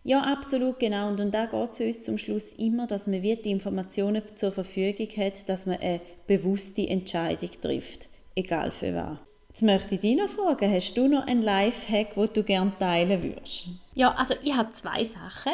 Ja, 0.08 0.22
absolut, 0.22 0.80
genau. 0.80 1.10
Und, 1.10 1.20
und 1.20 1.34
da 1.34 1.46
geht 1.48 1.72
es 1.72 1.80
uns 1.80 2.04
zum 2.06 2.18
Schluss 2.18 2.54
immer, 2.54 2.88
dass 2.88 3.08
man 3.08 3.22
die 3.22 3.52
Informationen 3.52 4.22
zur 4.36 4.52
Verfügung 4.52 5.08
hat, 5.18 5.50
dass 5.50 5.66
man 5.66 5.78
eine 5.78 6.00
bewusste 6.26 6.88
Entscheidung 6.88 7.50
trifft 7.62 8.08
egal 8.38 8.72
für 8.72 8.94
was. 8.94 9.18
Jetzt 9.50 9.62
möchte 9.64 9.96
ich 9.96 10.02
dich 10.02 10.16
noch 10.16 10.30
fragen, 10.30 10.72
hast 10.72 10.96
du 10.96 11.08
noch 11.08 11.26
einen 11.26 11.42
Lifehack, 11.42 12.14
den 12.14 12.30
du 12.34 12.44
gerne 12.44 12.72
teilen 12.78 13.24
würdest? 13.24 13.68
Ja, 13.96 14.14
also 14.14 14.36
ich 14.44 14.56
habe 14.56 14.72
zwei 14.72 15.04
Sachen. 15.04 15.54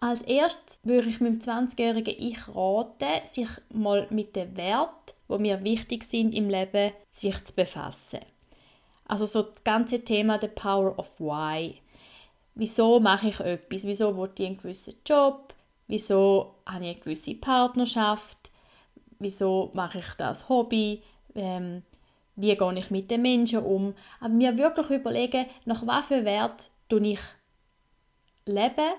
Als 0.00 0.22
erstes 0.22 0.78
würde 0.82 1.08
ich 1.08 1.20
meinem 1.20 1.38
20-jährigen 1.38 2.14
Ich 2.18 2.48
raten, 2.48 3.26
sich 3.30 3.48
mal 3.72 4.06
mit 4.10 4.34
den 4.36 4.56
Werten, 4.56 5.12
die 5.30 5.38
mir 5.38 5.62
wichtig 5.62 6.04
sind 6.04 6.34
im 6.34 6.50
Leben, 6.50 6.92
sich 7.12 7.42
zu 7.44 7.54
befassen. 7.54 8.20
Also 9.06 9.26
so 9.26 9.42
das 9.42 9.62
ganze 9.62 10.00
Thema 10.00 10.38
The 10.40 10.48
Power 10.48 10.98
of 10.98 11.08
Why. 11.20 11.76
Wieso 12.54 13.00
mache 13.00 13.28
ich 13.28 13.40
etwas? 13.40 13.84
Wieso 13.84 14.16
will 14.16 14.30
ich 14.38 14.46
einen 14.46 14.56
gewissen 14.56 14.94
Job? 15.06 15.54
Wieso 15.86 16.54
habe 16.66 16.84
ich 16.84 16.90
eine 16.90 17.00
gewisse 17.00 17.34
Partnerschaft? 17.34 18.50
Wieso 19.18 19.70
mache 19.74 19.98
ich 19.98 20.14
das 20.16 20.48
Hobby? 20.48 21.02
Ähm, 21.34 21.82
wie 22.36 22.56
gehe 22.56 22.78
ich 22.78 22.90
mit 22.90 23.10
den 23.10 23.22
Menschen 23.22 23.64
um. 23.64 23.94
Aber 24.20 24.34
mir 24.34 24.56
wirklich 24.58 24.90
überlegen, 24.90 25.46
nach 25.64 26.04
für 26.04 26.24
Wert 26.24 26.70
ich 26.90 27.20
leben 28.46 28.92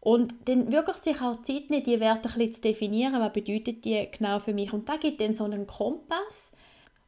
und 0.00 0.34
dann 0.48 0.70
wirklich 0.70 0.96
sich 0.98 1.20
auch 1.20 1.42
Zeit 1.42 1.70
nehmen, 1.70 1.84
diese 1.84 2.00
Werte 2.00 2.28
ein 2.28 2.34
bisschen 2.38 2.54
zu 2.54 2.60
definieren, 2.60 3.20
was 3.20 3.32
bedeutet 3.32 3.84
die 3.84 4.08
genau 4.10 4.38
für 4.38 4.52
mich. 4.52 4.72
Und 4.72 4.88
da 4.88 4.96
gibt 4.96 5.20
dann 5.20 5.34
so 5.34 5.44
einen 5.44 5.66
Kompass, 5.66 6.52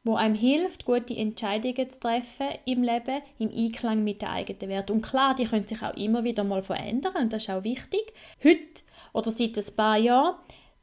wo 0.05 0.17
einem 0.17 0.35
hilft, 0.35 0.85
gute 0.85 1.17
Entscheidungen 1.17 1.91
zu 1.91 1.99
treffen 1.99 2.49
im 2.67 2.83
Leben, 2.83 3.23
im 3.39 3.51
Einklang 3.51 4.05
mit 4.05 4.23
den 4.23 4.29
eigenen 4.29 4.69
Werten. 4.69 4.93
Und 4.93 5.03
klar, 5.03 5.35
die 5.35 5.47
können 5.47 5.67
sich 5.67 5.83
auch 5.83 5.97
immer 5.97 6.23
wieder 6.25 6.45
mal 6.45 6.63
verändern 6.63 7.17
und 7.17 7.33
das 7.33 7.45
ist 7.45 7.51
auch 7.51 7.65
wichtig. 7.65 8.13
Heute 8.45 8.83
oder 9.15 9.31
seit 9.31 9.57
ein 9.57 9.77
paar 9.77 9.97
Jahren 9.97 10.37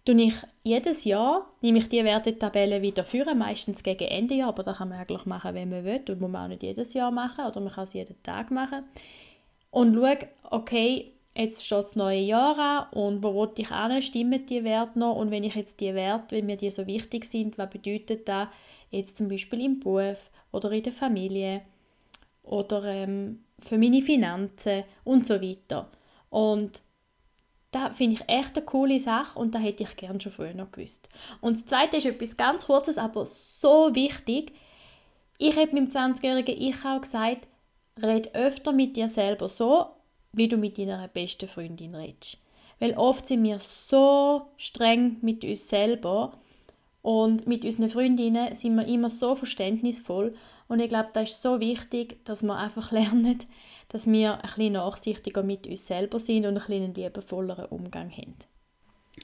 tue 0.05 0.21
ich 0.23 0.33
jedes 0.63 1.03
Jahr 1.03 1.47
nehme 1.61 1.79
ich 1.79 1.89
die 1.89 2.03
Wertetabelle 2.03 2.81
wieder 2.81 3.03
führen, 3.03 3.37
meistens 3.37 3.83
gegen 3.83 4.07
Ende 4.07 4.35
Jahr, 4.35 4.49
aber 4.49 4.63
das 4.63 4.77
kann 4.77 4.89
man 4.89 4.99
eigentlich 4.99 5.25
machen, 5.25 5.53
wenn 5.53 5.69
man 5.69 5.85
will 5.85 6.01
und 6.09 6.21
muss 6.21 6.31
man 6.31 6.45
auch 6.45 6.47
nicht 6.47 6.63
jedes 6.63 6.93
Jahr 6.93 7.11
machen 7.11 7.45
oder 7.45 7.61
man 7.61 7.73
kann 7.73 7.83
es 7.83 7.93
jeden 7.93 8.21
Tag 8.23 8.49
machen 8.51 8.83
und 9.69 9.95
schaue, 9.95 10.17
okay, 10.49 11.11
jetzt 11.35 11.65
steht 11.65 11.79
das 11.79 11.95
neue 11.95 12.19
Jahr 12.19 12.57
an 12.57 12.99
und 12.99 13.23
wo 13.23 13.33
will 13.33 13.51
ich 13.57 13.71
an, 13.71 14.01
stimmen 14.01 14.45
die 14.45 14.63
Werte 14.63 14.97
noch 14.97 15.15
und 15.15 15.31
wenn 15.31 15.43
ich 15.43 15.55
jetzt 15.55 15.79
die 15.79 15.93
Werte, 15.93 16.35
wenn 16.35 16.45
mir 16.45 16.57
die 16.57 16.71
so 16.71 16.87
wichtig 16.87 17.25
sind, 17.25 17.57
was 17.57 17.69
bedeutet 17.69 18.27
das 18.27 18.47
jetzt 18.91 19.17
zum 19.17 19.27
Beispiel 19.27 19.61
im 19.61 19.79
Beruf 19.79 20.29
oder 20.51 20.71
in 20.71 20.83
der 20.83 20.93
Familie 20.93 21.61
oder 22.43 22.83
ähm, 22.85 23.43
für 23.59 23.77
meine 23.77 24.01
Finanzen 24.01 24.83
und 25.03 25.25
so 25.25 25.41
weiter 25.41 25.89
und 26.29 26.81
das 27.71 27.95
finde 27.95 28.15
ich 28.15 28.29
echt 28.29 28.57
eine 28.57 28.65
coole 28.65 28.99
Sache 28.99 29.39
und 29.39 29.55
da 29.55 29.59
hätte 29.59 29.83
ich 29.83 29.95
gerne 29.95 30.19
schon 30.19 30.31
früher 30.31 30.53
noch 30.53 30.71
gewusst. 30.71 31.09
Und 31.39 31.57
das 31.57 31.65
Zweite 31.65 31.97
ist 31.97 32.05
etwas 32.05 32.35
ganz 32.35 32.65
Kurzes, 32.65 32.97
aber 32.97 33.25
so 33.25 33.95
wichtig. 33.95 34.51
Ich 35.37 35.55
habe 35.55 35.73
meinem 35.73 35.87
20-jährigen 35.87 36.55
Ich 36.61 36.83
auch 36.85 37.01
gesagt, 37.01 37.47
red 38.01 38.35
öfter 38.35 38.73
mit 38.73 38.97
dir 38.97 39.07
selber 39.07 39.47
so, 39.47 39.85
wie 40.33 40.49
du 40.49 40.57
mit 40.57 40.77
deiner 40.77 41.07
besten 41.07 41.47
Freundin 41.47 41.95
redest. 41.95 42.45
Weil 42.79 42.93
oft 42.97 43.27
sind 43.27 43.43
wir 43.43 43.59
so 43.59 44.47
streng 44.57 45.17
mit 45.21 45.45
uns 45.45 45.69
selber 45.69 46.33
und 47.01 47.47
mit 47.47 47.65
unseren 47.65 47.89
Freundinnen 47.89 48.53
sind 48.55 48.75
wir 48.75 48.85
immer 48.87 49.09
so 49.09 49.35
verständnisvoll. 49.35 50.35
Und 50.67 50.79
ich 50.79 50.89
glaube, 50.89 51.09
das 51.13 51.31
ist 51.31 51.41
so 51.41 51.59
wichtig, 51.59 52.23
dass 52.25 52.43
wir 52.43 52.55
einfach 52.55 52.91
lernen, 52.91 53.39
dass 53.89 54.05
wir 54.09 54.35
ein 54.35 54.41
bisschen 54.41 54.73
nachsichtiger 54.73 55.43
mit 55.43 55.67
uns 55.67 55.87
selber 55.87 56.19
sind 56.19 56.45
und 56.45 56.53
ein 56.53 56.53
bisschen 56.55 56.83
einen 56.83 56.93
liebevolleren 56.93 57.65
Umgang 57.65 58.11
haben. 58.11 58.35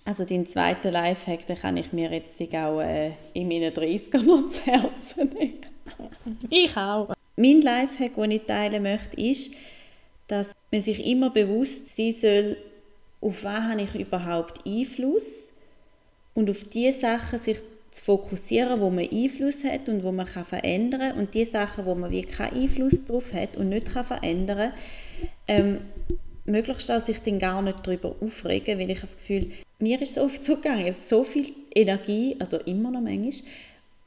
Also 0.04 0.26
den 0.26 0.46
zweiten 0.46 0.92
Lifehack, 0.92 1.46
den 1.46 1.58
kann 1.58 1.78
ich 1.78 1.94
mir 1.94 2.12
jetzt 2.12 2.42
auch 2.56 2.82
äh, 2.82 3.14
in 3.34 3.48
meinen 3.48 3.72
30ern 3.72 4.24
noch 4.24 4.50
zu 4.50 4.62
Herzen 4.66 5.30
nehmen. 5.30 5.62
ich 6.50 6.76
auch. 6.76 7.14
Mein 7.38 7.62
Lifehack, 7.62 8.16
den 8.16 8.32
ich 8.32 8.42
teilen 8.44 8.84
möchte, 8.84 9.22
ist, 9.22 9.54
dass 10.28 10.50
man 10.72 10.82
sich 10.82 11.06
immer 11.06 11.30
bewusst 11.30 11.96
sein 11.96 12.14
soll, 12.14 12.58
auf 13.22 13.44
was 13.44 13.64
habe 13.64 13.82
ich 13.82 13.96
überhaupt 13.96 14.66
Einfluss 14.68 15.47
und 16.38 16.52
auf 16.52 16.66
die 16.66 16.92
Sachen 16.92 17.40
sich 17.40 17.58
zu 17.90 18.04
fokussieren, 18.04 18.80
wo 18.80 18.92
man 18.92 19.10
Einfluss 19.12 19.64
hat 19.64 19.90
und 19.90 20.04
wo 20.04 20.12
man 20.12 20.28
kann 20.28 20.46
verändern 20.46 21.18
und 21.18 21.34
die 21.34 21.46
Sachen, 21.46 21.88
wo 21.88 21.96
man 21.96 22.12
wie 22.12 22.22
keinen 22.22 22.62
Einfluss 22.62 23.06
drauf 23.06 23.34
hat 23.34 23.58
und 23.58 23.70
nicht 23.70 23.92
kann 23.92 24.06
verändern, 24.06 24.72
ähm, 25.48 25.80
möglichst 26.46 26.92
auch 26.92 27.02
sich 27.02 27.18
dann 27.24 27.40
gar 27.40 27.64
nicht 27.64 27.80
darüber 27.82 28.16
aufregen, 28.22 28.78
weil 28.78 28.92
ich 28.92 29.02
das 29.02 29.18
Gefühl, 29.18 29.50
mir 29.80 30.00
ist 30.00 30.14
so 30.14 30.26
oft 30.26 30.44
zugegangen, 30.44 30.94
so 31.08 31.24
viel 31.24 31.48
Energie, 31.74 32.36
oder 32.36 32.68
immer 32.68 32.92
noch 32.92 33.02
manchmal, 33.02 33.52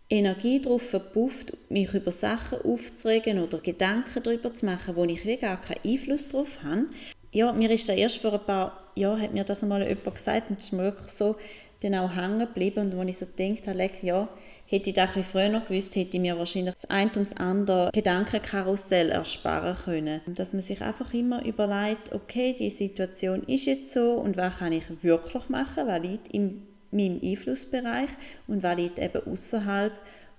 Energie 0.08 0.60
darauf 0.60 0.82
verpufft, 0.82 1.52
mich 1.68 1.92
über 1.92 2.12
Sachen 2.12 2.62
aufzuregen 2.62 3.40
oder 3.40 3.58
Gedanken 3.58 4.22
darüber 4.22 4.54
zu 4.54 4.66
machen, 4.66 4.94
wo 4.94 5.04
ich 5.04 5.26
wie 5.26 5.36
gar 5.36 5.60
keinen 5.60 5.80
Einfluss 5.84 6.28
darauf 6.28 6.62
habe. 6.62 6.86
Ja, 7.32 7.52
mir 7.52 7.72
ist 7.72 7.88
da 7.88 7.92
erst 7.92 8.18
vor 8.18 8.34
ein 8.34 8.44
paar 8.44 8.92
Jahren, 8.94 9.20
hat 9.20 9.34
mir 9.34 9.42
das 9.42 9.64
einmal 9.64 9.82
jemand 9.82 10.14
gesagt 10.14 10.50
und 10.50 10.60
es 10.60 10.66
ist 10.66 10.72
mir 10.72 10.84
wirklich 10.84 11.10
so 11.10 11.34
dann 11.80 11.94
auch 11.94 12.14
hängen 12.14 12.40
geblieben 12.40 12.86
und 12.86 12.96
wo 12.96 13.02
ich 13.02 13.18
so 13.18 13.26
gedacht 13.26 13.66
habe, 13.66 13.90
ja, 14.02 14.28
hätte 14.66 14.90
ich 14.90 14.96
das 14.96 15.16
ein 15.16 15.24
früher 15.24 15.48
noch 15.48 15.66
gewusst, 15.66 15.96
hätte 15.96 16.16
ich 16.16 16.20
mir 16.20 16.38
wahrscheinlich 16.38 16.74
das 16.74 16.88
ein 16.88 17.08
und 17.08 17.26
das 17.30 17.36
andere 17.36 17.90
Gedankenkarussell 17.92 19.10
ersparen 19.10 19.76
können. 19.84 20.20
Dass 20.26 20.52
man 20.52 20.62
sich 20.62 20.80
einfach 20.80 21.12
immer 21.12 21.44
überlegt, 21.44 22.12
okay, 22.12 22.54
die 22.56 22.70
Situation 22.70 23.42
ist 23.44 23.66
jetzt 23.66 23.92
so 23.92 24.12
und 24.12 24.36
was 24.36 24.58
kann 24.58 24.72
ich 24.72 24.84
wirklich 25.02 25.48
machen, 25.48 25.86
was 25.86 26.02
liegt 26.02 26.28
in 26.28 26.66
meinem 26.92 27.20
Einflussbereich 27.22 28.10
und 28.46 28.62
was 28.62 28.76
liegt 28.76 28.98
eben 28.98 29.26
außerhalb 29.26 29.92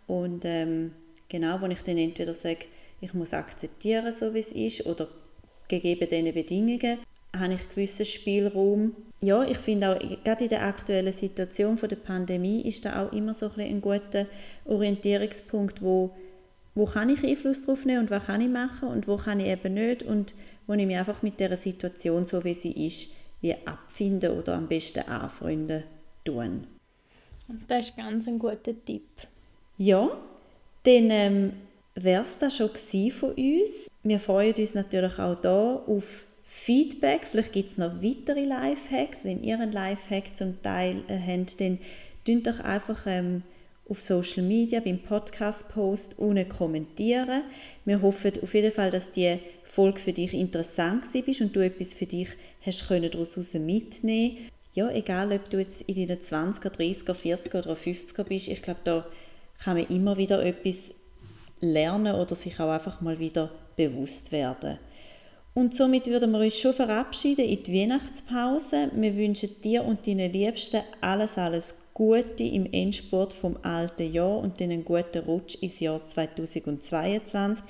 und 0.08 0.46
ähm, 0.46 0.94
genau, 1.28 1.62
wo 1.62 1.66
ich 1.68 1.82
dann 1.84 1.98
entweder 1.98 2.34
sage, 2.34 2.66
ich 3.02 3.14
muss 3.14 3.34
akzeptieren, 3.34 4.14
so 4.14 4.34
wie 4.34 4.40
es 4.40 4.52
ist 4.52 4.86
oder 4.86 5.08
gegeben 5.68 6.08
diesen 6.10 6.34
Bedingungen, 6.34 7.00
habe 7.36 7.54
ich 7.54 7.70
gewissen 7.70 8.06
Spielraum. 8.06 8.96
Ja, 9.24 9.44
ich 9.44 9.58
finde 9.58 9.90
auch, 9.90 10.24
gerade 10.24 10.46
in 10.46 10.50
der 10.50 10.64
aktuellen 10.64 11.14
Situation 11.14 11.78
von 11.78 11.90
der 11.90 11.98
Pandemie 11.98 12.62
ist 12.62 12.86
da 12.86 13.06
auch 13.06 13.14
immer 13.14 13.36
so 13.36 13.52
ein, 13.56 13.60
ein 13.60 13.82
guter 13.82 14.26
Orientierungspunkt, 14.66 15.82
wo, 15.84 16.10
wo 16.74 16.86
kann 16.86 17.10
ich 17.10 17.24
Einfluss 17.24 17.64
drauf 17.64 17.86
nehmen 17.86 18.00
und 18.00 18.12
was 18.12 18.26
kann 18.26 18.42
ich 18.42 18.50
machen 18.50 18.90
und 18.90 19.08
wo 19.08 19.18
kann 19.18 19.40
ich 19.40 19.48
eben 19.48 19.76
nicht 19.76 20.02
und 20.02 20.34
wo 20.66 20.74
ich 20.74 20.88
mich 20.88 20.98
einfach 20.98 21.22
mit 21.22 21.40
der 21.40 21.56
Situation, 21.56 22.26
so 22.26 22.44
wie 22.44 22.56
sie 22.56 22.72
ist, 22.72 23.14
wie 23.42 23.56
abfinden 23.66 24.32
oder 24.40 24.56
am 24.56 24.68
besten 24.68 25.08
anfreunden 25.08 25.84
tun. 26.26 26.66
Das 27.68 27.90
ist 27.90 27.98
ganz 27.98 28.28
ein 28.28 28.40
guter 28.40 28.74
Tipp. 28.86 29.08
Ja, 29.78 30.10
dann 30.84 31.12
ähm, 31.12 31.54
wäre 31.94 32.24
es 32.24 32.40
das 32.40 32.58
schon 32.58 32.70
von 33.12 33.34
uns. 33.34 33.88
Wir 34.04 34.20
freuen 34.20 34.56
uns 34.56 34.74
natürlich 34.74 35.20
auch 35.20 35.40
da 35.40 35.76
auf 35.76 36.26
Feedback. 36.46 37.26
Vielleicht 37.30 37.54
gibt 37.54 37.72
es 37.72 37.78
noch 37.78 38.02
weitere 38.02 38.46
Lifehacks. 38.46 39.24
Wenn 39.24 39.44
ihr 39.44 39.60
einen 39.60 39.72
Lifehack 39.72 40.36
zum 40.36 40.62
Teil 40.62 41.04
äh, 41.08 41.18
habt, 41.18 41.60
dann 41.62 41.80
könnt 42.26 42.48
doch 42.48 42.60
einfach 42.60 43.06
ähm, 43.08 43.44
auf 43.90 44.02
Social 44.02 44.44
Media 44.44 44.80
beim 44.80 45.00
Podcast-Post 45.00 46.20
unten 46.20 46.48
kommentieren. 46.48 47.44
Wir 47.84 48.02
hoffen 48.02 48.32
auf 48.42 48.54
jeden 48.54 48.72
Fall, 48.72 48.90
dass 48.90 49.12
die 49.12 49.38
Folge 49.64 50.00
für 50.00 50.14
dich 50.14 50.34
interessant 50.34 51.06
war 51.14 51.42
und 51.42 51.56
du 51.56 51.60
etwas 51.60 51.94
für 51.94 52.06
dich 52.06 52.30
hast 52.66 52.88
können 52.88 53.10
daraus 53.10 53.54
mitnehmen 53.54 54.50
Ja, 54.74 54.90
egal 54.92 55.32
ob 55.32 55.50
du 55.50 55.60
jetzt 55.60 55.82
in 55.84 55.96
deinen 55.96 56.22
20er, 56.22 56.70
30er, 56.70 57.14
40er 57.14 57.60
oder 57.60 57.74
50er 57.74 58.24
bist, 58.24 58.50
ich 58.50 58.62
glaube, 58.62 58.82
da 58.84 59.06
kann 59.64 59.78
man 59.78 59.88
immer 59.88 60.18
wieder 60.18 60.44
etwas 60.44 60.92
lernen 61.60 62.16
oder 62.16 62.36
sich 62.36 62.60
auch 62.60 62.72
einfach 62.72 63.02
mal 63.02 63.20
wieder 63.20 63.52
bewusst 63.76 64.32
werden. 64.32 64.78
Und 65.54 65.76
somit 65.76 66.08
würden 66.08 66.32
wir 66.32 66.40
uns 66.40 66.58
schon 66.58 66.74
verabschieden 66.74 67.46
in 67.46 67.62
die 67.62 67.82
Weihnachtspause. 67.82 68.90
Wir 68.94 69.18
wünschen 69.18 69.50
dir 69.62 69.84
und 69.84 70.08
deinen 70.08 70.32
Liebsten 70.32 70.82
alles, 71.02 71.38
alles 71.38 71.76
Gute 71.94 72.44
im 72.44 72.72
Endspurt 72.72 73.34
vom 73.34 73.58
alten 73.62 74.14
Jahr 74.14 74.38
und 74.38 74.62
einen 74.62 74.86
guten 74.86 75.24
Rutsch 75.26 75.56
ins 75.62 75.82
Jahr 75.82 76.08
2022 76.08 77.66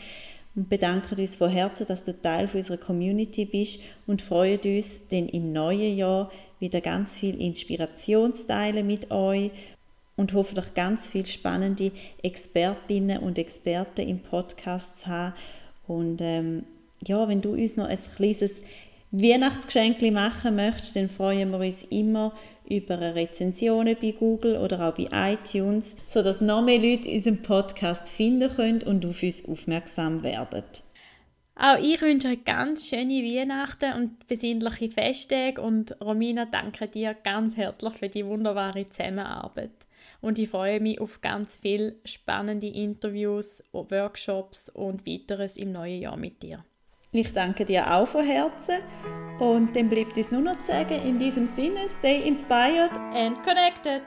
und 0.56 0.70
bedanken 0.70 1.20
uns 1.20 1.36
von 1.36 1.50
Herzen, 1.50 1.88
dass 1.88 2.04
du 2.04 2.14
Teil 2.14 2.48
unserer 2.54 2.78
Community 2.78 3.46
bist 3.46 3.82
und 4.06 4.22
freuen 4.22 4.60
uns, 4.64 5.08
denn 5.08 5.28
im 5.30 5.52
neuen 5.52 5.98
Jahr 5.98 6.32
wieder 6.60 6.82
ganz 6.82 7.18
viel 7.18 7.42
Inspiration 7.42 8.34
zu 8.36 8.46
teilen 8.46 8.86
mit 8.86 9.10
euch 9.10 9.50
und 10.18 10.34
hoffentlich 10.34 10.76
ganz 10.76 11.08
viele 11.08 11.26
spannende 11.26 11.92
Expertinnen 12.22 13.24
und 13.24 13.40
Experten 13.40 14.08
im 14.08 14.20
Podcast 14.20 15.00
zu 15.00 15.08
haben 15.08 15.34
und 15.88 16.22
ähm, 16.22 16.64
ja, 17.08 17.28
wenn 17.28 17.42
du 17.42 17.54
uns 17.54 17.78
noch 17.78 17.88
ein 17.88 17.98
kleines 18.16 18.62
Weihnachtsgeschenk 19.12 20.02
machen 20.14 20.56
möchtest, 20.56 20.96
dann 20.96 21.10
freuen 21.10 21.52
wir 21.52 21.60
uns 21.60 21.84
immer 21.84 22.34
über 22.70 23.00
Rezensionen 23.14 23.98
bei 24.02 24.12
Google 24.12 24.58
oder 24.58 24.88
auch 24.88 24.96
bei 24.96 25.34
iTunes, 25.34 25.96
sodass 26.06 26.40
noch 26.40 26.62
mehr 26.62 26.80
Leute 26.80 27.10
unseren 27.10 27.42
Podcast 27.42 28.08
finden 28.08 28.50
können 28.56 28.84
und 28.84 29.06
auf 29.06 29.22
uns 29.22 29.46
aufmerksam 29.46 30.24
werden. 30.24 30.64
Auch 31.56 31.78
ich 31.78 32.02
wünsche 32.02 32.30
euch 32.30 32.44
ganz 32.46 32.88
schöne 32.88 33.24
Weihnachten 33.24 33.94
und 33.94 34.26
besinnliche 34.28 34.90
Festtage 34.90 35.62
und 35.62 36.00
Romina 36.02 36.46
danke 36.46 36.88
dir 36.88 37.14
ganz 37.14 37.58
herzlich 37.58 37.94
für 37.94 38.10
die 38.10 38.26
wunderbare 38.26 38.86
Zusammenarbeit. 38.86 39.72
Und 40.22 40.40
ich 40.40 40.50
freue 40.50 40.80
mich 40.80 41.02
auf 41.02 41.20
ganz 41.20 41.58
viele 41.58 41.96
spannende 42.06 42.68
Interviews, 42.68 43.62
Workshops 43.74 44.70
und 44.70 45.06
weiteres 45.06 45.58
im 45.58 45.74
neuen 45.74 46.02
Jahr 46.02 46.18
mit 46.18 46.42
dir. 46.42 46.64
Ich 47.14 47.34
danke 47.34 47.66
dir 47.66 47.94
auch 47.94 48.08
von 48.08 48.24
Herzen 48.24 48.78
und 49.38 49.76
dann 49.76 49.90
bleibt 49.90 50.16
uns 50.16 50.32
nur 50.32 50.40
noch 50.40 50.58
zu 50.62 50.68
sagen, 50.68 51.02
in 51.06 51.20
diesem 51.20 51.46
Sinne, 51.46 51.90
stay 51.90 52.22
inspired 52.26 52.98
and 53.14 53.44
connected. 53.44 54.02